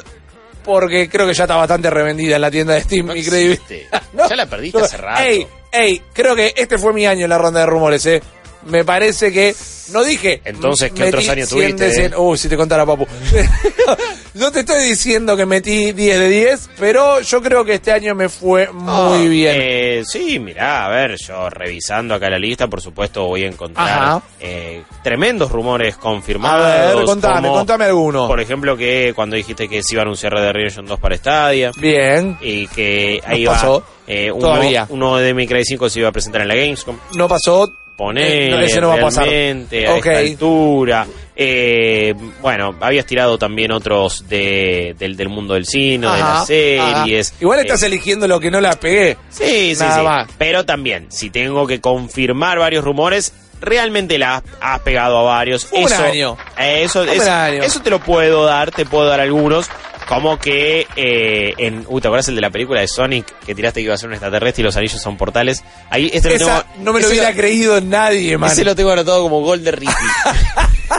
porque 0.64 1.10
creo 1.10 1.28
que 1.28 1.34
ya 1.34 1.44
está 1.44 1.56
bastante 1.56 1.90
revendida 1.90 2.36
en 2.36 2.42
la 2.42 2.52
tienda 2.52 2.74
de 2.76 2.82
Steam 2.82 3.06
No 3.08 3.14
mi 3.14 3.24
credibilidad. 3.24 4.02
Ya 4.30 4.36
la 4.36 4.46
perdiste 4.48 4.82
hace 4.82 4.98
rato. 4.98 5.24
Ey, 5.24 5.48
ey, 5.72 6.02
creo 6.14 6.36
que 6.36 6.54
este 6.56 6.78
fue 6.78 6.94
mi 6.94 7.06
año 7.06 7.24
en 7.26 7.30
la 7.30 7.38
ronda 7.38 7.62
de 7.62 7.66
rumores, 7.66 8.06
eh. 8.06 8.22
Me 8.68 8.86
parece 8.86 9.32
que. 9.32 9.56
No 9.92 10.04
dije. 10.04 10.42
Entonces, 10.46 10.92
¿qué 10.92 11.06
otros 11.06 11.28
años 11.30 11.50
100 11.50 11.62
de 11.62 11.68
tuviste, 11.86 11.94
100. 11.94 12.14
eh? 12.14 12.18
Uy, 12.18 12.38
si 12.38 12.48
te 12.48 12.56
contara, 12.56 12.86
papu. 12.86 13.08
no 14.34 14.52
te 14.52 14.62
estoy 14.62 14.84
diciendo 14.84 15.36
que 15.36 15.46
metí 15.46 15.92
10 15.92 16.20
de 16.20 16.30
10, 16.30 16.70
pero 16.80 17.20
yo 17.22 17.42
creo 17.42 17.66
que 17.66 17.74
este 17.76 17.92
año 17.92 18.16
me 18.16 18.30
fue 18.30 18.72
muy 18.72 19.28
bien. 19.28 19.56
Eh, 19.60 20.04
sí, 20.06 20.40
mirá, 20.40 20.86
a 20.86 20.90
ver, 20.90 21.18
yo 21.18 21.50
revisando 21.50 22.16
acá 22.16 22.30
la 22.30 22.40
lista, 22.40 22.68
por 22.68 22.82
supuesto 22.82 23.26
voy 23.26 23.44
a 23.44 23.48
encontrar 23.48 24.22
eh, 24.40 24.84
tremendos 25.04 25.52
rumores 25.52 25.96
A 25.96 26.00
confirmados. 26.00 26.96
ver, 26.96 27.06
contame, 27.06 27.48
como, 27.48 27.54
contame 27.60 27.86
alguno. 27.86 28.28
Por 28.28 28.40
ejemplo, 28.40 28.78
que 28.78 29.12
cuando 29.16 29.36
dijiste 29.36 29.68
que 29.68 29.82
se 29.84 29.96
iba 29.96 30.02
a 30.02 30.06
anunciar 30.06 30.34
Red 30.34 30.42
Dead 30.44 30.54
Redemption 30.54 30.86
2 30.86 31.00
para 31.00 31.18
Stadia. 31.18 31.72
Bien. 31.78 32.38
Y 32.42 32.68
que 32.68 33.22
ahí 33.26 33.44
Nos 33.44 33.54
va. 33.54 33.58
pasó. 33.58 33.84
eh, 34.08 34.32
uno, 34.32 34.42
Todavía. 34.48 34.86
uno 34.90 35.18
de 35.18 35.34
mi 35.34 35.46
Cry 35.48 35.64
5 35.66 35.90
se 35.90 36.00
iba 36.00 36.10
a 36.10 36.12
presentar 36.12 36.42
en 36.42 36.48
la 36.48 36.56
Gamescom. 36.56 36.98
No 37.16 37.28
pasó. 37.28 37.74
Ponele, 38.02 38.48
Eh, 38.48 38.50
no, 38.50 38.60
ese 38.62 38.82
no 38.82 38.88
va 38.88 38.96
a 38.96 39.00
pasar. 39.02 39.26
a 39.28 39.28
Ok. 39.30 40.06
esta 40.08 40.18
altura. 40.18 41.06
Eh, 41.36 42.16
bueno, 42.42 42.76
habías 42.82 43.06
tirado 43.06 43.38
también 43.38 43.72
otros 43.72 44.28
de, 44.28 44.96
del, 44.98 45.16
del 45.16 45.30
mundo 45.30 45.54
del 45.54 45.68
cine, 45.68 46.08
de 46.08 46.18
las 46.20 46.48
series. 46.48 47.30
ajá. 47.30 47.38
Igual 47.42 47.60
Eh, 47.60 47.62
estás 47.62 47.84
eligiendo 47.84 48.28
lo 48.28 48.40
que 48.40 48.50
no 48.50 48.60
la 48.60 48.72
pegué. 48.74 49.18
Sí, 49.30 49.76
sí, 49.76 49.80
Nada 49.84 49.98
sí. 50.00 50.04
más. 50.04 50.30
Pero 50.40 50.66
también, 50.66 51.12
si 51.12 51.30
tengo 51.30 51.68
que 51.68 51.80
confirmar 51.80 52.58
varios 52.58 52.84
rumores, 52.84 53.34
realmente 53.62 54.18
la 54.18 54.38
has, 54.38 54.44
has 54.60 54.80
pegado 54.80 55.20
a 55.20 55.22
varios. 55.22 55.68
Un 55.72 55.84
eso, 55.84 56.04
año. 56.04 56.38
eh, 56.60 56.82
eso, 56.84 57.04
es- 57.04 57.28
año. 57.28 57.62
eso 57.62 57.82
te 57.82 57.92
lo 57.92 58.00
puedo 58.00 58.46
dar, 58.46 58.72
te 58.72 58.86
puedo 58.86 59.06
dar 59.06 59.20
algunos. 59.20 59.70
Como 60.08 60.40
que 60.40 60.81
eh, 60.96 61.54
en. 61.58 61.86
Uy, 61.88 62.02
¿te 62.02 62.08
acuerdas 62.08 62.28
el 62.30 62.36
de 62.36 62.42
la 62.42 62.50
película 62.50 62.82
de 62.82 62.88
Sonic 62.88 63.26
que 63.46 63.56
tiraste 63.56 63.80
que 63.80 63.86
iba 63.86 63.94
a 63.94 63.98
ser 63.98 64.10
un 64.10 64.14
extraterrestre 64.14 64.62
y 64.62 64.66
los 64.66 64.76
anillos 64.78 65.02
son 65.02 65.18
portales? 65.18 65.64
Ahí 65.90 66.10
este 66.14 66.32
lo 66.32 66.38
tengo. 66.38 66.64
no 66.80 66.94
me 66.94 67.02
lo 67.02 67.08
hubiera 67.08 67.34
creído 67.34 67.80
nadie, 67.82 68.38
man. 68.38 68.52
Ese 68.52 68.64
lo 68.64 68.76
tengo 68.76 68.92
anotado 68.92 69.22
como 69.24 69.42
gol 69.42 69.64
de 69.64 69.72
Ricky. 69.72 69.92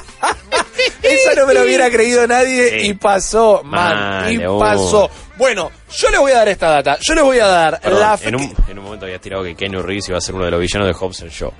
Esa 1.02 1.34
no 1.34 1.46
me 1.46 1.54
lo 1.54 1.62
hubiera 1.62 1.90
creído 1.90 2.26
nadie 2.26 2.80
Sí. 2.80 2.86
y 2.88 2.94
pasó, 2.94 3.62
man. 3.64 4.32
Y 4.32 4.46
uh. 4.46 4.58
pasó. 4.58 5.10
Bueno, 5.36 5.70
yo 5.90 6.10
le 6.10 6.18
voy 6.18 6.32
a 6.32 6.36
dar 6.36 6.48
esta 6.48 6.70
data. 6.70 6.98
Yo 7.00 7.14
le 7.14 7.22
voy 7.22 7.38
a 7.38 7.46
dar 7.46 7.80
Perdón, 7.80 8.00
la 8.00 8.18
en, 8.22 8.36
un, 8.36 8.54
en 8.68 8.78
un 8.78 8.84
momento 8.84 9.06
habías 9.06 9.20
tirado 9.20 9.42
que 9.42 9.54
Kenny 9.54 9.80
Reeves 9.80 10.08
iba 10.08 10.18
a 10.18 10.20
ser 10.20 10.34
uno 10.34 10.44
de 10.44 10.50
los 10.50 10.60
villanos 10.60 10.86
de 10.86 10.94
Hobbs 10.94 11.24
Shaw. 11.30 11.52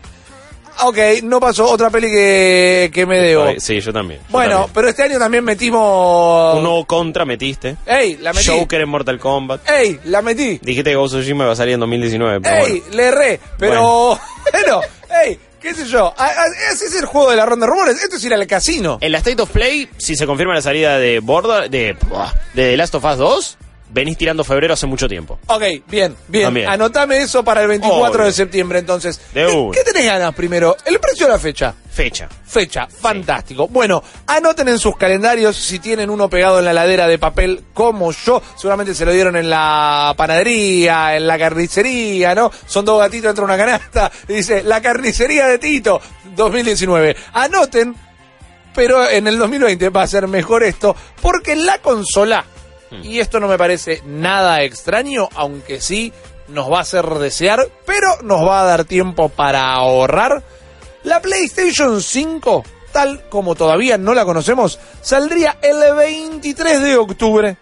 Ok, 0.85 0.99
no 1.25 1.38
pasó. 1.41 1.71
Otra 1.71 1.91
peli 1.91 2.09
que, 2.11 2.91
que 2.93 3.07
me 3.07 3.19
debo. 3.21 3.47
Sí, 3.59 3.81
yo 3.81 3.93
también. 3.93 4.21
yo 4.21 4.26
Bueno, 4.31 4.50
también. 4.52 4.71
pero 4.75 4.88
este 4.88 5.02
año 5.05 5.18
también 5.18 5.44
metimos. 5.44 6.57
Un 6.57 6.62
nuevo 6.62 6.85
contra 6.87 7.25
metiste. 7.25 7.77
¡Ey! 7.87 8.16
La 8.20 8.33
metí. 8.33 8.46
Joker 8.49 8.81
en 8.81 8.88
Mortal 8.88 9.18
Kombat. 9.18 9.68
¡Ey! 9.68 10.01
La 10.05 10.23
metí. 10.23 10.59
Dijiste 10.62 10.90
que 10.90 10.96
Ghost 10.96 11.14
of 11.14 11.20
Tsushima 11.20 11.44
iba 11.44 11.53
a 11.53 11.57
salir 11.57 11.75
en 11.75 11.81
2019, 11.81 12.40
pero 12.40 12.57
¡Ey! 12.66 12.81
bueno. 12.81 12.96
Le 12.96 13.05
erré. 13.07 13.40
Pero. 13.59 14.18
Bueno, 14.53 14.81
¡ey! 15.25 15.38
¿Qué 15.61 15.75
sé 15.75 15.85
yo? 15.87 16.12
A- 16.16 16.25
a- 16.27 16.73
Ese 16.73 16.87
es 16.87 16.94
el 16.96 17.05
juego 17.07 17.31
de 17.31 17.37
la 17.37 17.46
ronda 17.46 17.66
de 17.66 17.70
rumores. 17.70 18.03
Esto 18.03 18.16
es 18.16 18.25
ir 18.25 18.35
al 18.35 18.44
casino. 18.49 18.99
En 19.01 19.12
la 19.12 19.18
State 19.18 19.40
of 19.40 19.51
Play, 19.51 19.88
si 19.96 20.16
se 20.16 20.27
confirma 20.27 20.55
la 20.55 20.62
salida 20.62 20.99
de 20.99 21.20
Border, 21.20 21.70
de, 21.70 21.79
de 21.94 21.96
The 22.55 22.77
Last 22.77 22.96
of 22.96 23.05
Us 23.05 23.16
2, 23.18 23.59
venís 23.92 24.16
tirando 24.16 24.42
febrero 24.44 24.74
hace 24.74 24.87
mucho 24.87 25.09
tiempo. 25.09 25.38
Ok, 25.46 25.62
bien, 25.88 26.16
bien. 26.28 26.44
También. 26.44 26.68
Anotame 26.68 27.18
eso 27.18 27.44
para 27.44 27.62
el 27.62 27.68
24 27.68 28.11
Obvio. 28.14 28.26
de 28.26 28.33
septiembre, 28.33 28.78
entonces. 28.78 29.20
De 29.35 29.46
¿Qué. 29.46 29.70
¿Qué 29.74 29.92
tenés 29.92 30.07
ganas 30.07 30.35
primero? 30.35 30.76
¿El 30.85 30.98
precio 30.98 31.26
o 31.26 31.28
la 31.28 31.38
fecha? 31.38 31.74
Fecha. 31.90 32.28
Fecha, 32.46 32.87
fantástico. 32.87 33.68
Bueno, 33.68 34.02
anoten 34.26 34.68
en 34.68 34.78
sus 34.78 34.96
calendarios 34.96 35.57
si 35.57 35.78
tienen 35.78 36.09
uno 36.09 36.28
pegado 36.31 36.59
en 36.59 36.64
la 36.64 36.72
ladera 36.72 37.07
de 37.07 37.18
papel 37.18 37.64
como 37.74 38.12
yo. 38.12 38.42
Seguramente 38.57 38.94
se 38.94 39.05
lo 39.05 39.12
dieron 39.12 39.37
en 39.37 39.50
la 39.50 40.14
panadería, 40.16 41.16
en 41.16 41.26
la 41.26 41.38
carnicería, 41.38 42.35
¿no? 42.35 42.50
Son 42.66 42.85
dos 42.85 42.98
gatitos 42.98 43.28
dentro 43.28 43.46
de 43.46 43.52
una 43.55 43.62
canasta. 43.62 44.11
Y 44.28 44.35
dice, 44.35 44.62
la 44.62 44.81
carnicería 44.81 45.46
de 45.48 45.59
Tito, 45.59 46.00
2019. 46.35 47.14
Anoten, 47.35 47.94
pero 48.74 49.09
en 49.09 49.26
el 49.26 49.38
2020 49.38 49.90
va 49.90 50.02
a 50.02 50.07
ser 50.07 50.28
mejor 50.28 50.62
esto, 50.62 50.96
porque 51.20 51.55
la 51.57 51.78
consola, 51.78 52.44
y 53.02 53.20
esto 53.20 53.40
no 53.40 53.48
me 53.48 53.59
parece 53.59 54.02
nada 54.05 54.62
extraño, 54.62 55.28
aunque 55.35 55.81
sí 55.81 56.12
nos 56.48 56.70
va 56.70 56.78
a 56.78 56.83
hacer 56.83 57.07
desear, 57.07 57.68
pero 57.87 58.09
nos 58.22 58.46
va 58.46 58.62
a 58.62 58.64
dar 58.64 58.85
tiempo 58.85 59.28
para 59.28 59.72
ahorrar. 59.72 60.42
La 61.05 61.20
PlayStation 61.20 62.00
5, 62.00 62.64
tal 62.92 63.28
como 63.28 63.55
todavía 63.55 63.98
no 63.98 64.14
la 64.14 64.24
conocemos, 64.24 64.78
saldría 65.00 65.59
el 65.62 65.94
23 65.94 66.83
de 66.83 66.96
octubre 66.96 67.57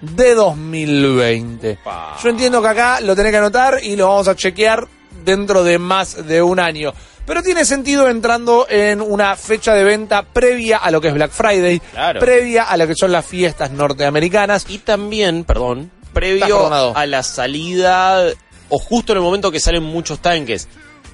de 0.00 0.34
2020. 0.34 1.78
Pa. 1.82 2.16
Yo 2.22 2.28
entiendo 2.28 2.62
que 2.62 2.68
acá 2.68 3.00
lo 3.00 3.16
tenés 3.16 3.32
que 3.32 3.38
anotar 3.38 3.78
y 3.82 3.96
lo 3.96 4.08
vamos 4.08 4.28
a 4.28 4.36
chequear 4.36 4.86
dentro 5.24 5.64
de 5.64 5.78
más 5.78 6.26
de 6.26 6.42
un 6.42 6.60
año. 6.60 6.92
Pero 7.26 7.42
tiene 7.42 7.64
sentido 7.64 8.08
entrando 8.08 8.66
en 8.70 9.00
una 9.00 9.34
fecha 9.36 9.74
de 9.74 9.82
venta 9.84 10.22
previa 10.22 10.78
a 10.78 10.90
lo 10.90 11.00
que 11.00 11.08
es 11.08 11.14
Black 11.14 11.32
Friday, 11.32 11.80
Claro. 11.92 12.20
previa 12.20 12.62
a 12.64 12.76
lo 12.76 12.86
que 12.86 12.94
son 12.94 13.10
las 13.12 13.26
fiestas 13.26 13.70
norteamericanas. 13.72 14.66
Y 14.68 14.78
también, 14.78 15.44
perdón, 15.44 15.90
previo 16.12 16.94
a 16.96 17.04
la 17.06 17.22
salida 17.24 18.22
o 18.68 18.78
justo 18.78 19.12
en 19.12 19.18
el 19.18 19.24
momento 19.24 19.50
que 19.50 19.60
salen 19.60 19.82
muchos 19.82 20.20
tanques. 20.20 20.68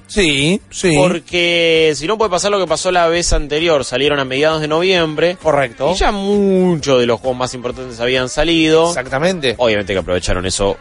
Sí, 0.05 0.61
sí. 0.69 0.93
Porque 0.95 1.93
si 1.95 2.05
no 2.05 2.17
puede 2.17 2.29
pasar 2.29 2.51
lo 2.51 2.59
que 2.59 2.67
pasó 2.67 2.91
la 2.91 3.07
vez 3.07 3.33
anterior, 3.33 3.83
salieron 3.83 4.19
a 4.19 4.25
mediados 4.25 4.61
de 4.61 4.67
noviembre. 4.67 5.37
Correcto. 5.41 5.93
Y 5.93 5.95
ya 5.95 6.11
muchos 6.11 6.99
de 6.99 7.07
los 7.07 7.19
juegos 7.19 7.37
más 7.39 7.53
importantes 7.55 7.99
habían 7.99 8.29
salido. 8.29 8.89
Exactamente. 8.89 9.55
Obviamente 9.57 9.93
que 9.93 9.99
aprovecharon 9.99 10.45
eso 10.45 10.77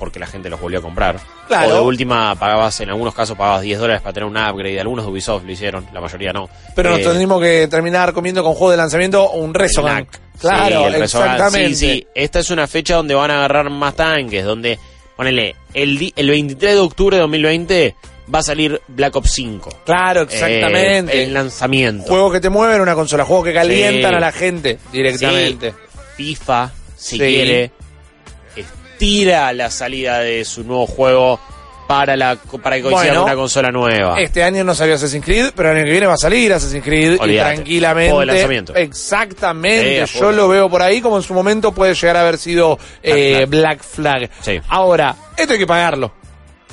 porque 0.00 0.18
la 0.18 0.26
gente 0.26 0.50
los 0.50 0.60
volvió 0.60 0.80
a 0.80 0.82
comprar. 0.82 1.20
Claro. 1.46 1.68
O 1.70 1.74
de 1.74 1.80
última 1.82 2.34
pagabas, 2.34 2.80
en 2.80 2.88
algunos 2.88 3.14
casos 3.14 3.36
pagabas 3.36 3.62
10 3.62 3.78
dólares 3.78 4.02
para 4.02 4.12
tener 4.14 4.28
un 4.28 4.36
upgrade. 4.36 4.80
Algunos 4.80 5.04
de 5.04 5.12
Ubisoft 5.12 5.44
lo 5.44 5.52
hicieron, 5.52 5.86
la 5.94 6.00
mayoría 6.00 6.32
no. 6.32 6.48
Pero 6.74 6.90
nos 6.90 6.98
Eh, 7.00 7.04
tendríamos 7.04 7.40
que 7.40 7.68
terminar 7.68 8.12
comiendo 8.12 8.42
con 8.42 8.54
juego 8.54 8.72
de 8.72 8.76
lanzamiento 8.78 9.30
un 9.30 9.54
Resogan. 9.54 10.08
Claro, 10.40 10.80
Sí, 10.88 10.94
el 10.96 11.02
exactamente. 11.02 11.74
Sí, 11.76 11.86
sí. 11.92 12.06
Esta 12.14 12.38
es 12.40 12.50
una 12.50 12.66
fecha 12.66 12.96
donde 12.96 13.14
van 13.14 13.30
a 13.30 13.36
agarrar 13.36 13.68
más 13.70 13.94
tanques, 13.94 14.42
donde, 14.44 14.78
ponele, 15.14 15.54
el, 15.74 16.12
el 16.16 16.30
23 16.30 16.72
de 16.74 16.80
octubre 16.80 17.16
de 17.16 17.20
2020 17.20 17.94
va 18.34 18.38
a 18.38 18.42
salir 18.42 18.80
Black 18.88 19.16
Ops 19.16 19.30
5. 19.32 19.80
Claro, 19.84 20.22
exactamente. 20.22 21.18
Eh, 21.18 21.24
el 21.24 21.34
lanzamiento. 21.34 22.06
Juegos 22.08 22.32
que 22.32 22.40
te 22.40 22.48
mueven 22.48 22.80
una 22.80 22.94
consola, 22.94 23.24
juegos 23.26 23.44
que 23.44 23.52
calientan 23.52 24.12
Sí. 24.12 24.16
a 24.16 24.20
la 24.20 24.32
gente 24.32 24.78
directamente. 24.92 25.72
Sí, 25.72 25.76
FIFA, 26.16 26.70
si 26.96 27.16
Sí. 27.16 27.18
quiere, 27.18 27.70
estira 29.00 29.50
la 29.54 29.70
salida 29.70 30.18
de 30.18 30.44
su 30.44 30.62
nuevo 30.62 30.86
juego 30.86 31.40
para 31.88 32.18
la 32.18 32.36
para 32.36 32.76
que 32.76 32.82
coincida 32.82 33.04
Bueno, 33.04 33.20
con 33.20 33.30
una 33.30 33.34
consola 33.34 33.70
nueva. 33.70 34.20
Este 34.20 34.44
año 34.44 34.62
no 34.62 34.74
salió 34.74 34.94
Assassin's 34.94 35.24
Creed, 35.24 35.52
pero 35.56 35.70
el 35.70 35.78
año 35.78 35.86
que 35.86 35.90
viene 35.92 36.06
va 36.06 36.12
a 36.12 36.18
salir 36.18 36.52
Assassin's 36.52 36.84
Creed 36.84 37.14
y 37.14 37.36
tranquilamente. 37.36 38.10
Juego 38.10 38.20
de 38.20 38.26
lanzamiento. 38.26 38.74
Exactamente. 38.74 40.06
Sí, 40.06 40.18
a 40.18 40.20
Yo 40.20 40.32
lo 40.32 40.48
veo 40.48 40.68
por 40.68 40.82
ahí 40.82 41.00
como 41.00 41.16
en 41.16 41.22
su 41.22 41.32
momento 41.32 41.72
puede 41.72 41.94
llegar 41.94 42.18
a 42.18 42.20
haber 42.20 42.36
sido 42.36 42.78
eh. 43.02 43.46
Black 43.48 43.82
Flag. 43.82 44.28
Sí. 44.42 44.60
Ahora, 44.68 45.16
esto 45.34 45.54
hay 45.54 45.58
que 45.58 45.66
pagarlo. 45.66 46.12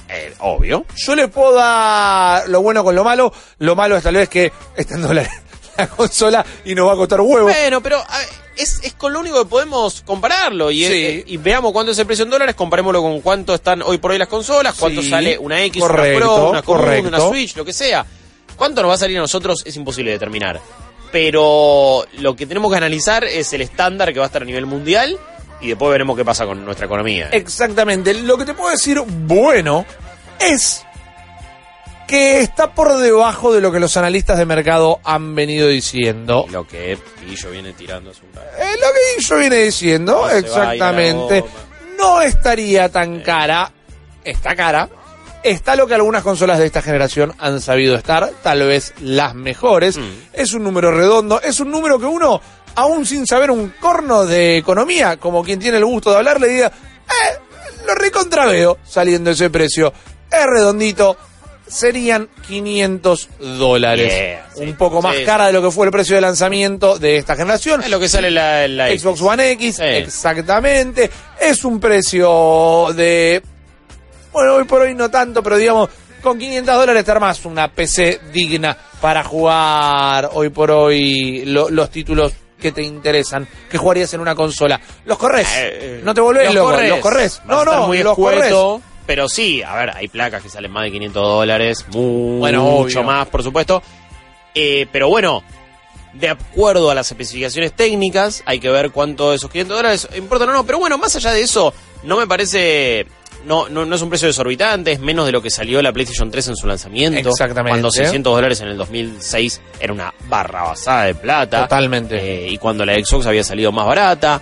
Eh, 0.09 0.33
obvio. 0.39 0.85
Yo 0.97 1.15
le 1.15 1.29
puedo 1.29 1.53
dar 1.53 2.49
lo 2.49 2.61
bueno 2.61 2.83
con 2.83 2.93
lo 2.93 3.05
malo. 3.05 3.31
Lo 3.59 3.73
malo 3.73 3.95
es 3.95 4.03
tal 4.03 4.15
vez 4.15 4.27
que 4.27 4.51
está 4.75 4.95
en 4.95 5.01
dólares 5.01 5.31
la 5.77 5.87
consola 5.87 6.45
y 6.65 6.75
nos 6.75 6.89
va 6.89 6.93
a 6.93 6.97
costar 6.97 7.21
huevo. 7.21 7.47
Bueno, 7.47 7.81
pero 7.81 8.03
es, 8.57 8.79
es 8.83 8.93
con 8.93 9.13
lo 9.13 9.19
único 9.19 9.39
que 9.43 9.49
podemos 9.49 10.01
compararlo 10.05 10.71
y, 10.71 10.83
Sí. 10.85 10.93
eh, 10.93 11.23
y 11.27 11.37
veamos 11.37 11.71
cuánto 11.71 11.91
es 11.91 11.99
el 11.99 12.05
precio 12.05 12.23
en 12.23 12.29
dólares, 12.31 12.55
comparémoslo 12.55 13.01
con 13.01 13.21
cuánto 13.21 13.53
están 13.53 13.81
hoy 13.81 13.97
por 13.97 14.11
hoy 14.11 14.17
las 14.17 14.27
consolas, 14.27 14.75
cuánto 14.77 15.01
Sí, 15.01 15.09
sale 15.09 15.37
una 15.37 15.61
X, 15.63 15.81
correcto, 15.81 16.49
una 16.49 16.61
Pro, 16.61 16.75
una 16.75 16.83
común, 16.85 17.07
una 17.07 17.19
Switch, 17.19 17.55
lo 17.55 17.63
que 17.65 17.73
sea. 17.73 18.05
¿Cuánto 18.55 18.81
nos 18.81 18.89
va 18.91 18.95
a 18.95 18.97
salir 18.97 19.17
a 19.17 19.21
nosotros? 19.21 19.61
Es 19.65 19.75
imposible 19.75 20.11
determinar. 20.11 20.59
Pero 21.11 22.05
lo 22.19 22.35
que 22.35 22.45
tenemos 22.45 22.71
que 22.71 22.77
analizar 22.77 23.23
es 23.23 23.53
el 23.53 23.61
estándar 23.61 24.11
que 24.13 24.19
va 24.19 24.25
a 24.25 24.27
estar 24.27 24.41
a 24.41 24.45
nivel 24.45 24.65
mundial 24.65 25.17
y 25.61 25.69
después 25.69 25.91
veremos 25.91 26.17
qué 26.17 26.25
pasa 26.25 26.45
con 26.45 26.63
nuestra 26.65 26.85
economía. 26.85 27.29
Exactamente. 27.31 28.13
Lo 28.13 28.37
que 28.37 28.45
te 28.45 28.53
puedo 28.53 28.69
decir 28.71 28.99
bueno 29.05 29.85
es 30.39 30.83
que 32.07 32.39
está 32.39 32.73
por 32.73 32.97
debajo 32.97 33.53
de 33.53 33.59
lo 33.61 33.71
que 33.71 33.79
los 33.79 33.97
analistas 33.97 34.37
de 34.37 34.45
mercado 34.45 34.99
han 35.03 35.35
venido 35.35 35.67
diciendo. 35.67 36.45
Y 36.47 36.51
lo 36.51 36.65
que 36.65 36.97
Pillo 37.19 37.51
viene 37.51 37.73
tirando 37.73 38.11
hace 38.11 38.21
un 38.25 38.33
rato. 38.33 38.47
Eh, 38.57 38.77
lo 38.79 38.87
que 38.87 39.23
yo 39.23 39.37
viene 39.37 39.57
diciendo, 39.57 40.21
No 40.23 40.29
exactamente. 40.29 41.43
No 41.97 42.21
estaría 42.21 42.89
tan 42.89 43.21
cara. 43.21 43.71
Está 44.23 44.55
cara. 44.55 44.89
Está 45.43 45.75
lo 45.75 45.87
que 45.87 45.93
algunas 45.93 46.23
consolas 46.23 46.59
de 46.59 46.65
esta 46.65 46.81
generación 46.81 47.33
han 47.37 47.61
sabido 47.61 47.95
estar, 47.95 48.31
tal 48.41 48.65
vez 48.65 48.93
las 49.01 49.35
mejores. 49.35 49.97
Mm. 49.97 50.11
Es 50.33 50.53
un 50.53 50.63
número 50.63 50.91
redondo, 50.91 51.41
es 51.41 51.59
un 51.59 51.71
número 51.71 51.99
que 51.99 52.05
uno, 52.05 52.41
aún 52.75 53.05
sin 53.05 53.25
saber 53.25 53.51
un 53.51 53.73
corno 53.79 54.25
de 54.25 54.57
economía, 54.57 55.17
como 55.17 55.43
quien 55.43 55.59
tiene 55.59 55.77
el 55.77 55.85
gusto 55.85 56.11
de 56.11 56.17
hablar, 56.17 56.41
le 56.41 56.47
diga, 56.47 56.67
eh, 56.67 57.39
lo 57.85 57.95
recontraveo 57.95 58.79
saliendo 58.83 59.31
ese 59.31 59.49
precio. 59.49 59.93
Es 60.29 60.45
redondito, 60.45 61.17
serían 61.67 62.29
500 62.47 63.29
dólares. 63.39 64.13
Yeah, 64.13 64.49
sí. 64.55 64.61
un 64.63 64.75
poco 64.75 65.01
más 65.01 65.15
Sí, 65.17 65.23
cara 65.25 65.47
de 65.47 65.53
lo 65.53 65.61
que 65.61 65.71
fue 65.71 65.85
el 65.85 65.91
precio 65.91 66.15
de 66.15 66.21
lanzamiento 66.21 66.97
de 66.97 67.17
esta 67.17 67.35
generación. 67.35 67.81
Es 67.83 67.89
lo 67.89 67.99
que 67.99 68.07
sale 68.09 68.31
la, 68.31 68.67
la. 68.67 68.89
Xbox 68.97 69.21
One 69.21 69.51
X, 69.51 69.75
Sí. 69.77 69.83
exactamente. 69.83 71.09
Es 71.39 71.63
un 71.63 71.79
precio 71.79 72.87
de. 72.95 73.41
Bueno, 74.31 74.55
hoy 74.55 74.63
por 74.65 74.81
hoy 74.81 74.93
no 74.93 75.09
tanto, 75.09 75.41
pero 75.41 75.57
digamos, 75.57 75.89
con 76.21 76.37
500 76.37 76.75
dólares 76.75 77.05
te 77.05 77.11
armas 77.11 77.43
una 77.45 77.71
PC 77.71 78.19
digna 78.31 78.77
para 79.01 79.23
jugar 79.23 80.29
hoy 80.33 80.49
por 80.49 80.69
hoy 80.71 81.43
lo- 81.45 81.69
los 81.69 81.89
títulos 81.89 82.33
que 82.59 82.71
te 82.71 82.81
interesan, 82.81 83.47
que 83.69 83.77
jugarías 83.77 84.11
en 84.15 84.19
una 84.19 84.33
consola. 84.35 84.79
Los 85.05 85.17
corres, 85.17 85.47
Eh, 85.55 86.01
no 86.03 86.13
te 86.13 86.21
volvés 86.21 86.45
los 86.47 86.55
loco, 86.55 86.71
corres. 86.71 86.89
los 86.89 86.99
corres. 86.99 87.41
No, 87.45 87.63
no, 87.63 87.85
muy 87.87 88.01
los 88.01 88.15
corres. 88.15 88.51
Pero 89.07 89.27
sí, 89.29 89.63
a 89.63 89.73
ver, 89.75 89.91
hay 89.95 90.09
placas 90.09 90.43
que 90.43 90.49
salen 90.49 90.69
más 90.69 90.83
de 90.83 90.91
500 90.91 91.23
dólares, 91.23 91.85
mucho 91.87 91.99
Bueno, 92.39 92.65
obvio. 92.65 93.03
más, 93.03 93.27
por 93.29 93.41
supuesto. 93.41 93.81
Eh, 94.53 94.85
pero 94.91 95.07
bueno, 95.07 95.43
de 96.13 96.29
acuerdo 96.29 96.91
a 96.91 96.95
las 96.95 97.09
especificaciones 97.09 97.73
técnicas, 97.73 98.43
hay 98.45 98.59
que 98.59 98.69
ver 98.69 98.91
cuánto 98.91 99.29
de 99.29 99.37
esos 99.37 99.49
500 99.49 99.77
dólares 99.77 100.07
importan 100.17 100.49
o 100.49 100.53
no. 100.53 100.65
Pero 100.65 100.79
bueno, 100.79 100.97
más 100.97 101.15
allá 101.15 101.31
de 101.31 101.41
eso, 101.41 101.73
no 102.03 102.17
me 102.17 102.27
parece... 102.27 103.07
No, 103.45 103.69
no, 103.69 103.85
no 103.85 103.95
es 103.95 104.01
un 104.01 104.09
precio 104.09 104.27
desorbitante, 104.27 104.91
es 104.91 104.99
menos 104.99 105.25
de 105.25 105.31
lo 105.31 105.41
que 105.41 105.49
salió 105.49 105.81
la 105.81 105.93
PlayStation 105.93 106.29
3 106.29 106.49
en 106.49 106.55
su 106.57 106.67
lanzamiento. 106.67 107.29
Exactamente. 107.29 107.69
Cuando 107.69 107.91
600 107.91 108.35
dólares 108.35 108.59
en 108.59 108.67
el 108.67 108.77
2006 108.77 109.61
era 109.79 109.93
una 109.93 110.13
barra 110.27 110.63
basada 110.63 111.05
de 111.05 111.15
plata. 111.15 111.61
Totalmente. 111.61 112.17
Eh, 112.17 112.49
y 112.49 112.57
cuando 112.57 112.83
la 112.85 112.95
Xbox 112.95 113.25
había 113.25 113.45
salido 113.45 113.71
más 113.71 113.85
barata. 113.85 114.41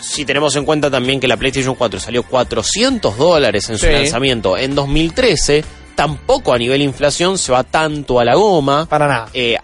Si 0.00 0.24
tenemos 0.24 0.54
en 0.56 0.64
cuenta 0.64 0.90
también 0.90 1.18
que 1.20 1.28
la 1.28 1.36
PlayStation 1.36 1.74
4 1.74 1.98
salió 2.00 2.22
400 2.22 3.16
dólares 3.16 3.68
en 3.68 3.78
su 3.78 3.86
Sí. 3.86 3.92
lanzamiento 3.92 4.56
en 4.56 4.74
2013, 4.74 5.64
tampoco 5.94 6.52
a 6.52 6.58
nivel 6.58 6.82
inflación 6.82 7.36
se 7.38 7.52
va 7.52 7.64
tanto 7.64 8.20
a 8.20 8.24
la 8.24 8.34
goma. 8.36 8.86
Para 8.88 9.08
nada. 9.08 9.28
Eh, 9.34 9.56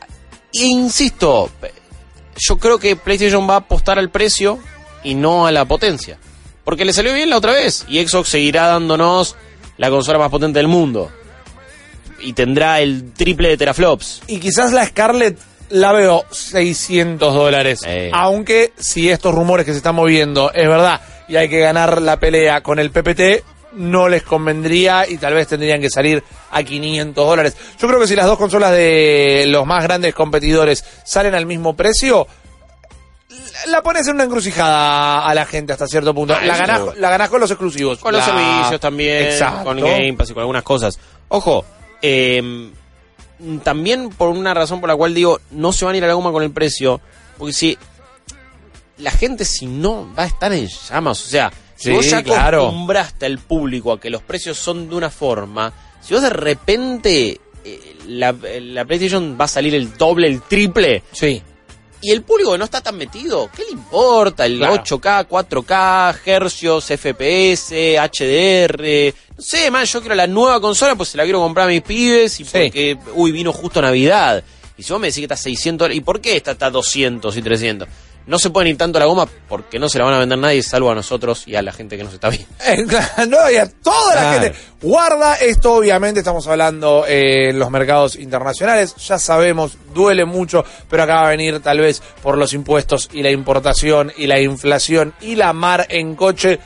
e 0.53 0.65
insisto, 0.65 1.51
yo 2.37 2.59
creo 2.59 2.79
que 2.79 2.97
PlayStation 2.97 3.49
va 3.49 3.55
a 3.55 3.59
apostar 3.59 3.99
al 3.99 4.11
precio 4.11 4.59
y 5.05 5.15
no 5.15 5.47
a 5.47 5.53
la 5.53 5.65
potencia. 5.65 6.19
Porque 6.65 6.85
le 6.85 6.93
salió 6.93 7.13
bien 7.13 7.31
la 7.31 7.37
otra 7.37 7.53
vez 7.53 7.85
y 7.89 8.05
Xbox 8.07 8.29
seguirá 8.31 8.67
dándonos 8.69 9.37
la 9.77 9.91
consola 9.91 10.19
más 10.19 10.31
potente 10.31 10.59
del 10.59 10.69
mundo. 10.69 11.11
Y 12.21 12.33
tendrá 12.33 12.81
el 12.81 13.13
triple 13.13 13.51
de 13.51 13.57
teraflops. 13.59 14.23
Y 14.29 14.39
quizás 14.39 14.73
la 14.73 14.87
Scarlett 14.87 15.39
la 15.75 15.91
veo 15.93 16.25
600 16.31 17.35
dólares. 17.35 17.81
Eh. 17.85 18.09
Aunque 18.15 18.73
si 18.79 19.11
estos 19.11 19.35
rumores 19.35 19.67
que 19.67 19.73
se 19.73 19.79
están 19.79 19.97
moviendo 19.97 20.53
es 20.53 20.69
verdad 20.69 21.01
y 21.27 21.35
hay 21.35 21.49
que 21.49 21.59
ganar 21.59 22.01
la 22.01 22.17
pelea 22.21 22.61
con 22.63 22.79
el 22.79 22.93
PPT, 22.93 23.43
no 23.73 24.09
les 24.09 24.23
convendría 24.23 25.05
y 25.09 25.17
tal 25.19 25.35
vez 25.35 25.49
tendrían 25.49 25.81
que 25.81 25.91
salir 25.91 26.23
a 26.53 26.63
500 26.63 27.27
dólares. 27.27 27.57
Yo 27.77 27.89
creo 27.89 27.99
que 27.99 28.07
si 28.07 28.15
las 28.15 28.27
dos 28.27 28.39
consolas 28.39 28.71
de 28.71 29.47
los 29.49 29.67
más 29.67 29.83
grandes 29.83 30.15
competidores 30.15 30.85
salen 31.05 31.35
al 31.35 31.45
mismo 31.45 31.75
precio, 31.75 32.29
la- 33.67 33.83
pones 33.83 34.07
en 34.07 34.15
una 34.15 34.25
encrucijada 34.25 35.27
a 35.27 35.35
la 35.35 35.45
gente 35.45 35.73
hasta 35.73 35.89
cierto 35.89 36.15
punto. 36.15 36.39
La, 36.41 36.57
ganás, 36.57 36.97
la 36.99 37.11
ganás 37.11 37.29
con 37.31 37.41
los 37.41 37.51
exclusivos. 37.51 37.99
Con 37.99 38.13
los 38.13 38.25
servicios 38.25 38.79
también, 38.81 39.25
Exacto. 39.25 39.65
con 39.65 39.81
Game 39.81 40.15
Pass 40.15 40.31
y 40.31 40.35
con 40.35 40.43
algunas 40.43 40.63
cosas. 40.63 40.97
Ojo, 41.29 41.65
eh, 42.01 42.71
también 43.63 44.11
por 44.11 44.29
una 44.31 44.55
razón 44.55 44.81
por 44.81 44.89
la 44.89 44.97
cual 44.97 45.15
digo, 45.15 45.41
no 45.51 45.73
se 45.73 45.85
van 45.85 45.95
a 45.95 45.99
ir 45.99 46.05
a 46.05 46.09
la 46.09 46.15
goma 46.15 46.33
con 46.33 46.43
el 46.43 46.51
precio, 46.51 47.01
porque 47.39 47.53
si 47.53 47.79
la 48.99 49.11
gente 49.11 49.45
si 49.45 49.67
no 49.67 50.09
va 50.17 50.23
a 50.25 50.27
estar 50.27 50.53
en 50.53 50.69
llamas, 50.69 51.21
o 51.27 51.29
sea, 51.29 51.53
si 51.77 51.91
Sí, 51.91 51.97
vos 51.97 52.09
ya 52.09 52.23
claro. 52.23 52.63
acostumbraste 52.63 53.27
al 53.27 53.39
público 53.39 53.93
a 53.93 54.01
que 54.01 54.09
los 54.11 54.23
precios 54.23 54.57
son 54.59 54.89
de 54.89 54.95
una 54.95 55.11
forma, 55.11 55.73
si 56.01 56.15
vos 56.15 56.23
de 56.23 56.31
repente 56.31 57.41
eh, 57.65 57.97
la, 58.07 58.33
la 58.33 58.85
PlayStation 58.85 59.37
va 59.41 59.47
a 59.47 59.49
salir 59.49 59.75
el 59.75 59.97
doble, 59.97 60.29
el 60.29 60.43
triple, 60.43 61.03
Sí. 61.13 61.43
y 62.03 62.11
el 62.13 62.23
público 62.23 62.57
no 62.57 62.65
está 62.67 62.81
tan 62.83 62.97
metido, 62.97 63.51
¿qué 63.57 63.65
le 63.65 63.71
importa? 63.73 64.47
El 64.47 64.59
Claro. 64.59 64.75
8K, 64.75 65.27
4K, 65.27 66.21
hercios, 66.27 66.85
FPS, 66.85 67.97
HDR. 67.99 69.15
Sé, 69.45 69.71
man, 69.71 69.85
yo 69.85 70.01
quiero 70.01 70.15
la 70.15 70.27
nueva 70.27 70.59
consola, 70.59 70.95
pues 70.95 71.11
se 71.11 71.19
la 71.19 71.25
quiero 71.25 71.39
comprar 71.39 71.67
a 71.67 71.69
mis 71.71 71.83
pibes 71.83 72.41
y 72.41 72.45
Sí. 72.45 72.51
porque, 72.51 72.97
uy, 73.15 73.31
vino 73.31 73.53
justo 73.53 73.83
Navidad. 73.83 74.43
Y 74.79 74.83
si 74.83 74.91
vos 74.91 75.01
me 75.01 75.09
decís 75.09 75.19
que 75.19 75.25
está 75.25 75.37
600, 75.37 75.95
¿y 75.95 76.01
por 76.01 76.21
qué 76.23 76.37
está 76.37 76.53
está 76.53 76.71
200 76.71 77.37
y 77.37 77.43
300? 77.43 77.87
No 78.27 78.39
se 78.39 78.49
pueden 78.49 78.71
ir 78.71 78.79
tanto 78.79 78.97
a 78.97 79.01
la 79.01 79.07
goma 79.07 79.29
porque 79.51 79.79
no 79.79 79.87
se 79.91 79.99
la 79.99 80.05
van 80.07 80.15
a 80.15 80.19
vender 80.19 80.39
nadie, 80.39 80.63
salvo 80.63 80.91
a 80.91 80.95
nosotros 80.95 81.43
y 81.47 81.57
a 81.57 81.63
la 81.63 81.73
gente 81.73 81.99
que 81.99 82.05
nos 82.05 82.15
está 82.15 82.31
viendo. 82.31 82.49
Eh, 82.67 83.27
no, 83.29 83.51
y 83.51 83.57
a 83.57 83.69
toda 83.71 84.15
la 84.15 84.33
gente. 84.33 84.55
Guarda 84.81 85.35
esto, 85.35 85.75
obviamente, 85.75 86.21
estamos 86.21 86.47
hablando 86.47 87.05
eh, 87.07 87.51
en 87.51 87.59
los 87.59 87.71
mercados 87.71 88.17
internacionales. 88.17 88.95
Ya 88.97 89.19
sabemos, 89.19 89.77
duele 89.95 90.25
mucho, 90.25 90.65
pero 90.89 91.03
acá 91.03 91.17
va 91.17 91.27
a 91.27 91.31
venir 91.31 91.61
tal 91.61 91.81
vez 91.81 92.03
por 92.23 92.39
los 92.39 92.55
impuestos 92.55 93.11
y 93.13 93.23
la 93.23 93.31
importación 93.31 94.11
y 94.17 94.27
la 94.27 94.41
inflación 94.41 95.13
y 95.21 95.35
la 95.35 95.53
mar 95.53 95.87
en 95.91 96.15
coche. 96.17 96.59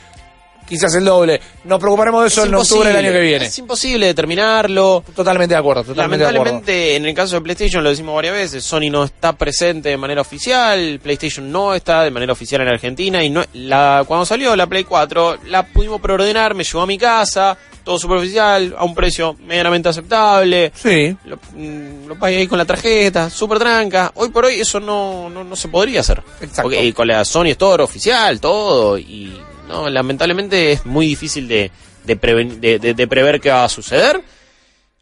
Quizás 0.69 0.93
el 0.93 1.05
doble. 1.05 1.41
Nos 1.63 1.79
preocuparemos 1.79 2.21
de 2.21 2.27
eso 2.27 2.45
en 2.45 2.53
octubre 2.53 2.89
del 2.89 2.97
año 2.97 3.11
que 3.11 3.21
viene. 3.21 3.45
Es 3.45 3.57
imposible 3.57 4.05
determinarlo. 4.05 5.03
Totalmente 5.15 5.55
de 5.55 5.59
acuerdo, 5.59 5.83
totalmente 5.83 6.23
de 6.23 6.29
acuerdo. 6.29 6.43
Lamentablemente, 6.45 6.95
en 6.95 7.05
el 7.07 7.15
caso 7.15 7.37
de 7.37 7.41
PlayStation, 7.41 7.83
lo 7.83 7.89
decimos 7.89 8.13
varias 8.13 8.35
veces, 8.35 8.63
Sony 8.63 8.91
no 8.91 9.03
está 9.03 9.33
presente 9.33 9.89
de 9.89 9.97
manera 9.97 10.21
oficial, 10.21 10.99
PlayStation 11.01 11.51
no 11.51 11.73
está 11.73 12.03
de 12.03 12.11
manera 12.11 12.33
oficial 12.33 12.61
en 12.61 12.67
Argentina 12.67 13.23
y 13.23 13.31
no 13.31 13.43
la 13.53 14.03
cuando 14.07 14.25
salió 14.25 14.55
la 14.55 14.67
Play 14.67 14.83
4 14.83 15.39
la 15.47 15.65
pudimos 15.65 15.99
preordenar, 15.99 16.53
me 16.53 16.63
llegó 16.63 16.81
a 16.81 16.85
mi 16.85 16.97
casa, 16.97 17.57
todo 17.83 17.97
superficial, 17.97 18.75
a 18.77 18.83
un 18.83 18.93
precio 18.93 19.35
medianamente 19.45 19.89
aceptable. 19.89 20.71
Sí. 20.75 21.15
Lo, 21.25 21.37
mm, 21.55 22.07
lo 22.07 22.19
pagué 22.19 22.37
ahí 22.37 22.47
con 22.47 22.59
la 22.59 22.65
tarjeta, 22.65 23.29
súper 23.29 23.57
tranca. 23.57 24.11
Hoy 24.15 24.29
por 24.29 24.45
hoy 24.45 24.59
eso 24.59 24.79
no, 24.79 25.29
no, 25.29 25.43
no 25.43 25.55
se 25.55 25.67
podría 25.67 26.01
hacer. 26.01 26.21
Exacto. 26.41 26.63
Porque, 26.63 26.83
y 26.83 26.93
con 26.93 27.07
la 27.07 27.25
Sony 27.25 27.47
Store 27.47 27.81
oficial, 27.81 28.39
todo. 28.39 28.97
Y 28.97 29.39
no, 29.69 29.89
lamentablemente 29.89 30.73
es 30.73 30.85
muy 30.85 31.05
difícil 31.07 31.47
de, 31.47 31.71
de, 32.03 32.15
de, 32.59 32.79
de- 32.79 32.93
de 32.93 33.07
prever 33.07 33.39
qué 33.39 33.49
va 33.51 33.63
a 33.63 33.69
suceder. 33.69 34.21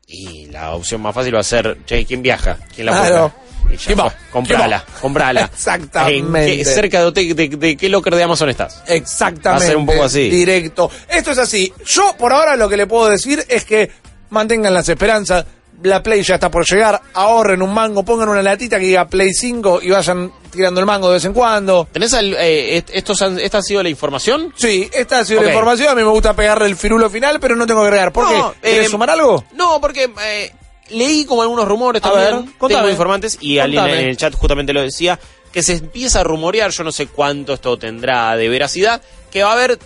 Y 0.07 0.45
la 0.47 0.73
opción 0.75 1.01
más 1.01 1.13
fácil 1.15 1.35
va 1.35 1.39
a 1.39 1.43
ser, 1.43 1.77
che, 1.85 2.05
¿quién 2.05 2.21
viaja? 2.21 2.57
¿Quién 2.75 2.85
la 2.85 2.91
Claro. 2.93 3.33
compra? 3.33 3.43
Y 3.73 3.77
ya 3.77 3.85
¿Quién 3.87 3.99
va? 3.99 4.15
comprala, 4.31 4.85
comprala. 5.01 5.49
Exactamente. 5.53 6.51
¿En 6.53 6.57
qué- 6.59 6.63
cerca 6.65 7.11
de, 7.11 7.33
de, 7.33 7.75
qué 7.75 7.89
locker 7.89 8.15
de 8.15 8.23
Amazon 8.23 8.49
estás? 8.49 8.81
Exactamente. 8.87 9.49
Va 9.49 9.55
a 9.57 9.59
ser 9.67 9.75
un 9.77 9.85
poco 9.85 10.03
así. 10.03 10.29
Directo. 10.29 10.89
Esto 11.09 11.31
es 11.31 11.37
así. 11.37 11.73
Yo 11.85 12.15
por 12.17 12.31
ahora 12.31 12.55
lo 12.55 12.69
que 12.69 12.77
le 12.77 12.87
puedo 12.87 13.09
decir 13.09 13.43
es 13.49 13.65
que 13.65 13.91
mantengan 14.29 14.73
las 14.73 14.87
esperanzas. 14.87 15.45
La 15.83 16.01
Play 16.01 16.23
ya 16.23 16.35
está 16.35 16.49
por 16.49 16.65
llegar. 16.65 16.99
Ahorren 17.13 17.61
un 17.61 17.73
mango, 17.73 18.03
pongan 18.03 18.29
una 18.29 18.41
latita 18.41 18.79
que 18.79 18.85
diga 18.85 19.07
Play 19.07 19.31
5 19.33 19.79
y 19.83 19.91
vayan 19.91 20.31
tirando 20.51 20.79
el 20.79 20.85
mango 20.87 21.07
de 21.09 21.13
vez 21.15 21.25
en 21.25 21.33
cuando. 21.33 21.87
¿Tenés 21.91 22.13
al- 22.15 22.33
eh, 22.33 22.77
est- 22.77 22.89
estos 22.93 23.21
han- 23.21 23.39
¿Esta 23.39 23.59
ha 23.59 23.61
sido 23.61 23.83
la 23.83 23.89
información? 23.89 24.51
Sí, 24.55 24.89
esta 24.91 25.19
ha 25.19 25.25
sido 25.25 25.41
la 25.41 25.49
información. 25.49 25.89
A 25.89 25.95
mí 25.95 26.01
me 26.03 26.09
gusta 26.09 26.33
pegarle 26.35 26.65
el 26.67 26.75
firulo 26.75 27.09
final, 27.09 27.39
pero 27.39 27.55
no 27.55 27.67
tengo 27.67 27.81
que 27.81 27.87
agregar. 27.87 28.11
¿Por 28.11 28.23
No, 28.31 28.53
qué? 28.53 28.59
¿Quieres 28.69 28.87
eh, 28.87 28.89
sumar 28.89 29.11
algo? 29.11 29.43
No, 29.53 29.79
porque 29.79 30.09
eh, 30.25 30.51
leí 30.89 31.25
como 31.25 31.43
algunos 31.43 31.67
rumores 31.67 32.03
A 32.03 32.09
también. 32.11 32.45
ver, 32.45 32.55
contame. 32.57 32.79
Tengo 32.81 32.89
informantes 32.91 33.37
y 33.41 33.59
alguien 33.59 33.85
en 33.85 34.07
el 34.09 34.17
chat 34.17 34.33
justamente 34.33 34.73
lo 34.73 34.81
decía, 34.81 35.19
que 35.51 35.61
se 35.61 35.73
empieza 35.73 36.21
a 36.21 36.23
rumorear, 36.23 36.71
yo 36.71 36.83
no 36.83 36.91
sé 36.91 37.05
cuánto 37.07 37.53
esto 37.53 37.77
tendrá 37.77 38.35
de 38.35 38.49
veracidad, 38.49 39.01
que 39.31 39.43
va 39.43 39.51
a 39.51 39.53
haber 39.53 39.77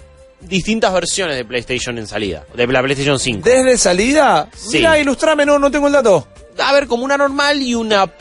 distintas 0.42 0.94
versiones 0.94 1.36
de 1.36 1.46
PlayStation 1.46 1.98
en 1.98 2.08
salida, 2.08 2.46
de 2.54 2.68
la 2.68 2.82
PlayStation 2.82 3.20
5. 3.20 3.42
¿Desde 3.44 3.78
salida? 3.78 4.50
Sí. 4.56 4.78
Mira, 4.78 5.00
ilustrame, 5.00 5.46
no, 5.46 5.60
no 5.60 5.72
tengo 5.72 5.88
el 5.88 5.94
dato. 5.94 6.28
A 6.60 6.74
ver, 6.74 6.88
como 6.88 7.04
una 7.04 7.18
normal 7.18 7.62
y 7.62 7.76
una 7.76 8.12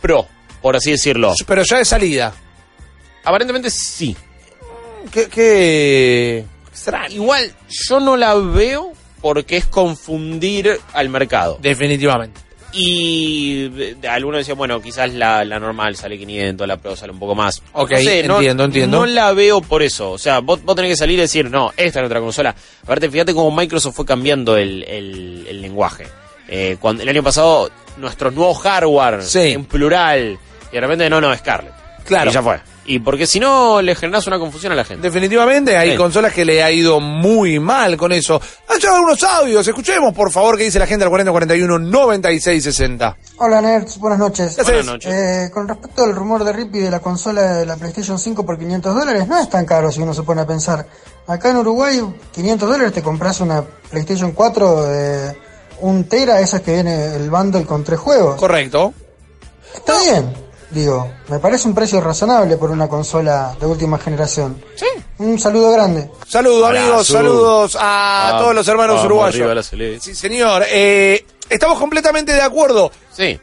Pro, 0.00 0.26
por 0.62 0.76
así 0.76 0.90
decirlo. 0.90 1.34
Pero 1.46 1.62
ya 1.62 1.78
de 1.78 1.84
salida. 1.84 2.32
Aparentemente 3.24 3.70
sí. 3.70 4.16
¿Qué, 5.12 5.28
qué 5.28 6.44
extraño? 6.68 7.14
Igual, 7.14 7.54
yo 7.68 8.00
no 8.00 8.16
la 8.16 8.34
veo 8.34 8.92
porque 9.20 9.58
es 9.58 9.66
confundir 9.66 10.80
al 10.92 11.08
mercado. 11.08 11.58
Definitivamente. 11.60 12.40
Y 12.72 13.68
de- 13.68 14.08
algunos 14.08 14.38
decían, 14.38 14.56
bueno, 14.56 14.80
quizás 14.80 15.12
la, 15.14 15.44
la 15.44 15.58
normal 15.58 15.96
sale 15.96 16.16
500, 16.18 16.66
la 16.68 16.76
Pro 16.76 16.94
sale 16.96 17.12
un 17.12 17.18
poco 17.18 17.34
más. 17.34 17.62
Ok, 17.72 17.90
No 17.92 17.98
sé, 17.98 18.22
no- 18.28 18.36
entiendo, 18.36 18.64
entiendo. 18.64 18.98
No 19.00 19.06
la 19.06 19.32
veo 19.32 19.60
por 19.60 19.82
eso. 19.82 20.12
O 20.12 20.18
sea, 20.18 20.40
vos, 20.40 20.62
vos 20.64 20.76
tenés 20.76 20.92
que 20.92 20.96
salir 20.96 21.18
y 21.18 21.22
decir, 21.22 21.50
no, 21.50 21.70
esta 21.76 21.84
es 21.98 22.02
nuestra 22.02 22.20
consola. 22.20 22.54
Aparte, 22.82 23.10
fíjate 23.10 23.34
cómo 23.34 23.50
Microsoft 23.54 23.96
fue 23.96 24.06
cambiando 24.06 24.56
el, 24.56 24.84
el- 24.84 25.46
el 25.48 25.60
lenguaje. 25.62 26.06
Eh, 26.48 26.76
cuando, 26.80 27.02
el 27.02 27.08
año 27.08 27.22
pasado, 27.22 27.70
nuestro 27.96 28.30
nuevo 28.30 28.54
hardware, 28.54 29.22
Sí. 29.22 29.52
en 29.52 29.64
plural, 29.64 30.38
y 30.70 30.74
de 30.74 30.80
repente, 30.80 31.10
no, 31.10 31.20
no, 31.20 31.36
Scarlett. 31.36 31.74
Claro. 32.10 32.30
Y 32.30 32.34
ya 32.34 32.42
fue. 32.42 32.60
Y 32.86 32.98
porque 32.98 33.24
si 33.26 33.38
no, 33.38 33.80
le 33.80 33.94
generás 33.94 34.26
una 34.26 34.38
confusión 34.38 34.72
a 34.72 34.74
la 34.74 34.84
gente. 34.84 35.02
Definitivamente 35.06 35.76
hay 35.76 35.92
Sí. 35.92 35.96
consolas 35.96 36.32
que 36.32 36.44
le 36.44 36.60
ha 36.62 36.70
ido 36.72 36.98
muy 36.98 37.60
mal 37.60 37.96
con 37.96 38.10
eso. 38.12 38.40
Han 38.68 38.78
llegado 38.78 38.96
algunos 38.96 39.22
audios, 39.22 39.66
escuchemos 39.68 40.12
por 40.12 40.32
favor 40.32 40.56
qué 40.58 40.64
dice 40.64 40.78
la 40.80 40.86
gente 40.88 41.04
al 41.04 41.10
4041 41.10 41.78
9660. 41.78 43.16
Hola 43.38 43.60
nerds, 43.60 43.98
buenas 43.98 44.18
noches. 44.18 44.56
¿Qué 44.56 44.62
Buenas 44.62 44.86
noches. 44.86 45.12
Eh, 45.12 45.50
con 45.52 45.68
respecto 45.68 46.02
al 46.04 46.14
rumor 46.16 46.42
de 46.42 46.52
Rippy 46.52 46.80
de 46.80 46.90
la 46.90 46.98
consola 47.00 47.42
de 47.58 47.66
la 47.66 47.76
PlayStation 47.76 48.18
5 48.18 48.44
por 48.44 48.58
500 48.58 48.94
dólares, 48.94 49.28
no 49.28 49.38
es 49.38 49.48
tan 49.48 49.64
caro 49.66 49.92
si 49.92 50.00
uno 50.00 50.12
se 50.12 50.22
pone 50.24 50.40
a 50.40 50.46
pensar. 50.46 50.84
Acá 51.28 51.50
en 51.50 51.58
Uruguay, 51.58 52.02
500 52.32 52.68
dólares 52.68 52.92
te 52.92 53.02
compras 53.02 53.40
una 53.40 53.62
PlayStation 53.90 54.32
4 54.32 54.82
de 54.86 55.36
un 55.82 56.04
tera, 56.08 56.40
esas 56.40 56.60
que 56.62 56.72
viene 56.74 57.14
el 57.14 57.30
bundle 57.30 57.64
con 57.64 57.84
tres 57.84 58.00
juegos. 58.00 58.36
Correcto. 58.36 58.92
Está 59.74 59.92
bien, 60.02 60.32
digo, 60.70 61.12
me 61.28 61.38
parece 61.38 61.68
un 61.68 61.74
precio 61.74 62.00
razonable 62.00 62.56
por 62.56 62.70
una 62.70 62.88
consola 62.88 63.56
de 63.60 63.66
última 63.66 63.98
generación. 63.98 64.62
Sí. 64.76 64.86
Un 65.18 65.38
saludo 65.38 65.72
grande. 65.72 66.10
Saludos 66.26 66.70
amigos, 66.70 67.06
saludos 67.06 67.76
a 67.80 68.36
todos 68.38 68.54
los 68.54 68.66
hermanos 68.68 68.96
vamos, 68.96 69.06
uruguayos. 69.06 69.54
la. 69.54 70.00
Sí 70.00 70.14
señor, 70.14 70.64
Eh, 70.68 71.24
estamos 71.48 71.78
completamente 71.78 72.32
de 72.32 72.42
acuerdo. 72.42 72.90
Sí. 73.12 73.38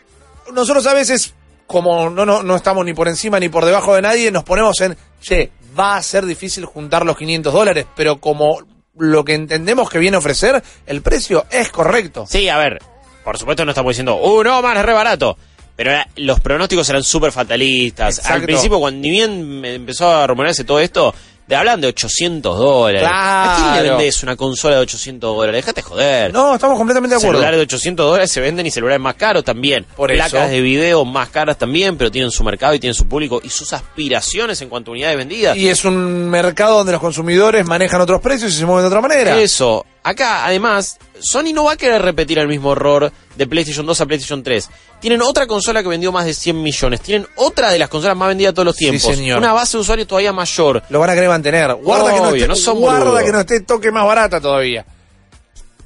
Nosotros 0.53 0.87
a 0.87 0.93
veces, 0.93 1.33
como 1.67 2.09
no, 2.09 2.25
no, 2.25 2.41
no 2.43 2.55
estamos 2.55 2.85
ni 2.85 2.93
por 2.93 3.07
encima 3.07 3.39
ni 3.39 3.49
por 3.49 3.65
debajo 3.65 3.93
de 3.95 4.01
nadie, 4.01 4.31
nos 4.31 4.43
ponemos 4.43 4.79
en, 4.81 4.97
che, 5.21 5.51
va 5.77 5.97
a 5.97 6.01
ser 6.01 6.25
difícil 6.25 6.65
juntar 6.65 7.05
los 7.05 7.17
500 7.17 7.53
dólares, 7.53 7.85
pero 7.95 8.19
como 8.19 8.59
lo 8.97 9.23
que 9.23 9.35
entendemos 9.35 9.89
que 9.89 9.99
viene 9.99 10.15
a 10.15 10.19
ofrecer, 10.19 10.63
el 10.85 11.01
precio 11.01 11.45
es 11.51 11.69
correcto. 11.69 12.25
Sí, 12.27 12.49
a 12.49 12.57
ver, 12.57 12.79
por 13.23 13.37
supuesto 13.37 13.63
no 13.65 13.71
estamos 13.71 13.91
diciendo, 13.91 14.15
uh, 14.15 14.43
no, 14.43 14.61
más 14.61 14.83
re 14.83 14.93
barato. 14.93 15.37
Pero 15.77 15.91
era- 15.91 16.07
los 16.17 16.39
pronósticos 16.41 16.89
eran 16.89 17.03
súper 17.03 17.31
fatalistas. 17.31 18.17
Exacto. 18.17 18.33
Al 18.35 18.41
principio, 18.43 18.79
cuando 18.79 18.99
ni 18.99 19.09
bien 19.11 19.63
empezó 19.63 20.09
a 20.09 20.27
rumorarse 20.27 20.63
todo 20.65 20.79
esto, 20.81 21.13
te 21.47 21.55
hablan 21.55 21.79
de 21.79 21.87
800 21.87 22.57
dólares. 22.57 23.03
¿A 23.09 23.53
quién 23.55 23.73
le 23.75 23.81
Claro. 23.83 23.97
vendés 23.99 24.21
una 24.23 24.35
consola 24.35 24.75
de 24.75 24.81
800 24.81 25.33
dólares? 25.33 25.63
Déjate 25.63 25.81
joder. 25.81 26.33
No, 26.33 26.55
estamos 26.55 26.77
completamente 26.77 27.13
de 27.15 27.19
acuerdo. 27.19 27.37
Celulares 27.39 27.57
de 27.59 27.63
800 27.63 28.05
dólares 28.05 28.29
se 28.31 28.41
venden 28.41 28.65
y 28.65 28.71
celulares 28.71 28.99
más 28.99 29.15
caros 29.15 29.45
también. 29.45 29.85
Por 29.95 30.11
Placas 30.11 30.33
eso. 30.33 30.51
de 30.51 30.59
video 30.61 31.05
más 31.05 31.29
caras 31.29 31.57
también, 31.57 31.95
pero 31.97 32.11
tienen 32.11 32.31
su 32.31 32.43
mercado 32.43 32.73
y 32.73 32.79
tienen 32.79 32.95
su 32.95 33.07
público 33.07 33.39
y 33.41 33.49
sus 33.49 33.71
aspiraciones 33.71 34.61
en 34.61 34.67
cuanto 34.69 34.91
a 34.91 34.93
unidades 34.93 35.15
vendidas. 35.15 35.55
Y 35.55 35.69
es 35.69 35.85
un 35.85 36.29
mercado 36.29 36.79
donde 36.79 36.91
los 36.91 36.99
consumidores 37.01 37.65
manejan 37.65 38.01
otros 38.01 38.19
precios 38.19 38.51
y 38.51 38.57
se 38.57 38.65
mueven 38.65 38.83
de 38.83 38.87
otra 38.87 38.99
manera. 39.01 39.39
Eso. 39.39 39.85
Acá, 40.07 40.45
además, 40.45 40.99
Sony 41.19 41.51
no 41.53 41.65
va 41.65 41.73
a 41.73 41.75
querer 41.75 42.01
repetir 42.01 42.39
el 42.39 42.47
mismo 42.47 42.71
error 42.71 43.11
de 43.35 43.45
PlayStation 43.45 43.85
2 43.85 43.99
a 44.01 44.05
PlayStation 44.05 44.41
3. 44.41 44.69
Tienen 45.01 45.21
otra 45.21 45.47
consola 45.47 45.83
que 45.83 45.89
vendió 45.89 46.13
más 46.13 46.25
de 46.25 46.33
100 46.33 46.63
millones. 46.63 47.01
Tienen 47.01 47.27
otra 47.35 47.71
de 47.71 47.77
las 47.77 47.89
consolas 47.89 48.15
más 48.15 48.29
vendidas 48.29 48.53
de 48.53 48.55
todos 48.55 48.67
los 48.67 48.75
Sí, 48.77 48.85
tiempos. 48.89 49.15
señor. 49.15 49.37
Una 49.39 49.51
base 49.51 49.75
de 49.75 49.81
usuarios 49.81 50.07
todavía 50.07 50.31
mayor. 50.31 50.81
Lo 50.89 51.01
van 51.01 51.09
a 51.09 51.13
querer 51.13 51.27
mantener. 51.27 51.73
Guarda 51.75 52.13
que 52.13 52.19
no 52.21 52.29
esté, 52.29 52.47
no 52.47 52.55
son 52.55 52.79
guarda 52.79 53.21
que 53.21 53.31
no 53.33 53.39
esté 53.41 53.59
toque 53.59 53.91
más 53.91 54.05
barata 54.05 54.39
todavía. 54.39 54.85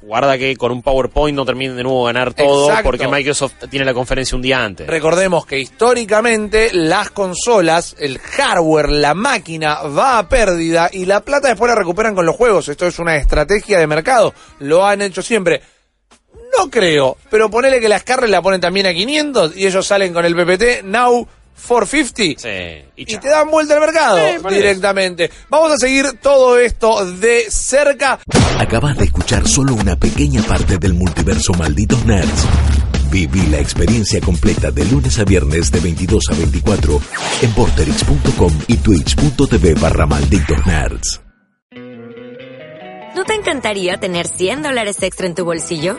Guarda 0.02 0.36
que 0.36 0.56
con 0.56 0.72
un 0.72 0.82
PowerPoint 0.82 1.36
no 1.36 1.44
terminen 1.44 1.76
de 1.76 1.84
nuevo 1.84 2.04
ganar 2.04 2.34
todo 2.34 2.68
Exacto. 2.68 2.84
porque 2.90 3.06
Microsoft 3.06 3.54
tiene 3.70 3.84
la 3.84 3.94
conferencia 3.94 4.34
un 4.34 4.42
día 4.42 4.64
antes. 4.64 4.86
Recordemos 4.88 5.46
que 5.46 5.60
históricamente 5.60 6.70
las 6.72 7.10
consolas, 7.10 7.94
el 7.98 8.18
hardware, 8.18 8.90
la 8.90 9.14
máquina 9.14 9.82
va 9.82 10.18
a 10.18 10.28
pérdida 10.28 10.90
y 10.92 11.04
la 11.04 11.20
plata 11.20 11.48
después 11.48 11.68
la 11.68 11.76
recuperan 11.76 12.16
con 12.16 12.26
los 12.26 12.34
juegos. 12.34 12.68
Esto 12.68 12.86
es 12.86 12.98
una 12.98 13.16
estrategia 13.16 13.78
de 13.78 13.86
mercado. 13.86 14.34
Lo 14.58 14.84
han 14.84 15.02
hecho 15.02 15.22
siempre. 15.22 15.62
No 16.58 16.68
creo, 16.68 17.16
pero 17.30 17.48
ponele 17.48 17.80
que 17.80 17.88
las 17.88 18.02
Scarlett 18.02 18.30
la 18.30 18.42
ponen 18.42 18.60
también 18.60 18.86
a 18.86 18.92
500 18.92 19.56
y 19.56 19.66
ellos 19.66 19.86
salen 19.86 20.12
con 20.12 20.24
el 20.24 20.34
PPT 20.34 20.82
Now 20.84 21.26
450. 21.54 22.40
Sí. 22.42 22.84
Y, 22.96 23.04
te 23.16 23.28
dan 23.28 23.50
vuelta 23.50 23.74
al 23.74 23.80
mercado 23.80 24.16
Sí, 24.16 24.38
por 24.40 24.52
eso. 24.52 24.60
directamente. 24.60 25.30
Vamos 25.48 25.72
a 25.72 25.76
seguir 25.76 26.06
todo 26.20 26.58
esto 26.58 27.04
de 27.12 27.46
cerca. 27.50 28.18
Acabas 28.58 28.96
de 28.98 29.04
escuchar 29.04 29.46
solo 29.46 29.74
una 29.74 29.96
pequeña 29.96 30.42
parte 30.42 30.78
del 30.78 30.94
multiverso 30.94 31.52
Malditos 31.54 32.04
Nerds. 32.04 32.46
Viví 33.10 33.42
la 33.48 33.58
experiencia 33.58 34.20
completa 34.20 34.70
de 34.70 34.84
lunes 34.86 35.18
a 35.18 35.24
viernes 35.24 35.70
de 35.70 35.80
22 35.80 36.24
a 36.30 36.34
24 36.34 37.00
en 37.42 37.52
porterix.com 37.52 38.52
y 38.68 38.76
twitch.tv 38.78 39.74
barra 39.74 40.06
Malditos 40.06 40.66
Nerds. 40.66 41.20
¿No 43.14 43.24
te 43.24 43.34
encantaría 43.34 43.98
tener 43.98 44.26
100 44.26 44.62
dólares 44.62 45.02
extra 45.02 45.26
en 45.26 45.34
tu 45.34 45.44
bolsillo? 45.44 45.98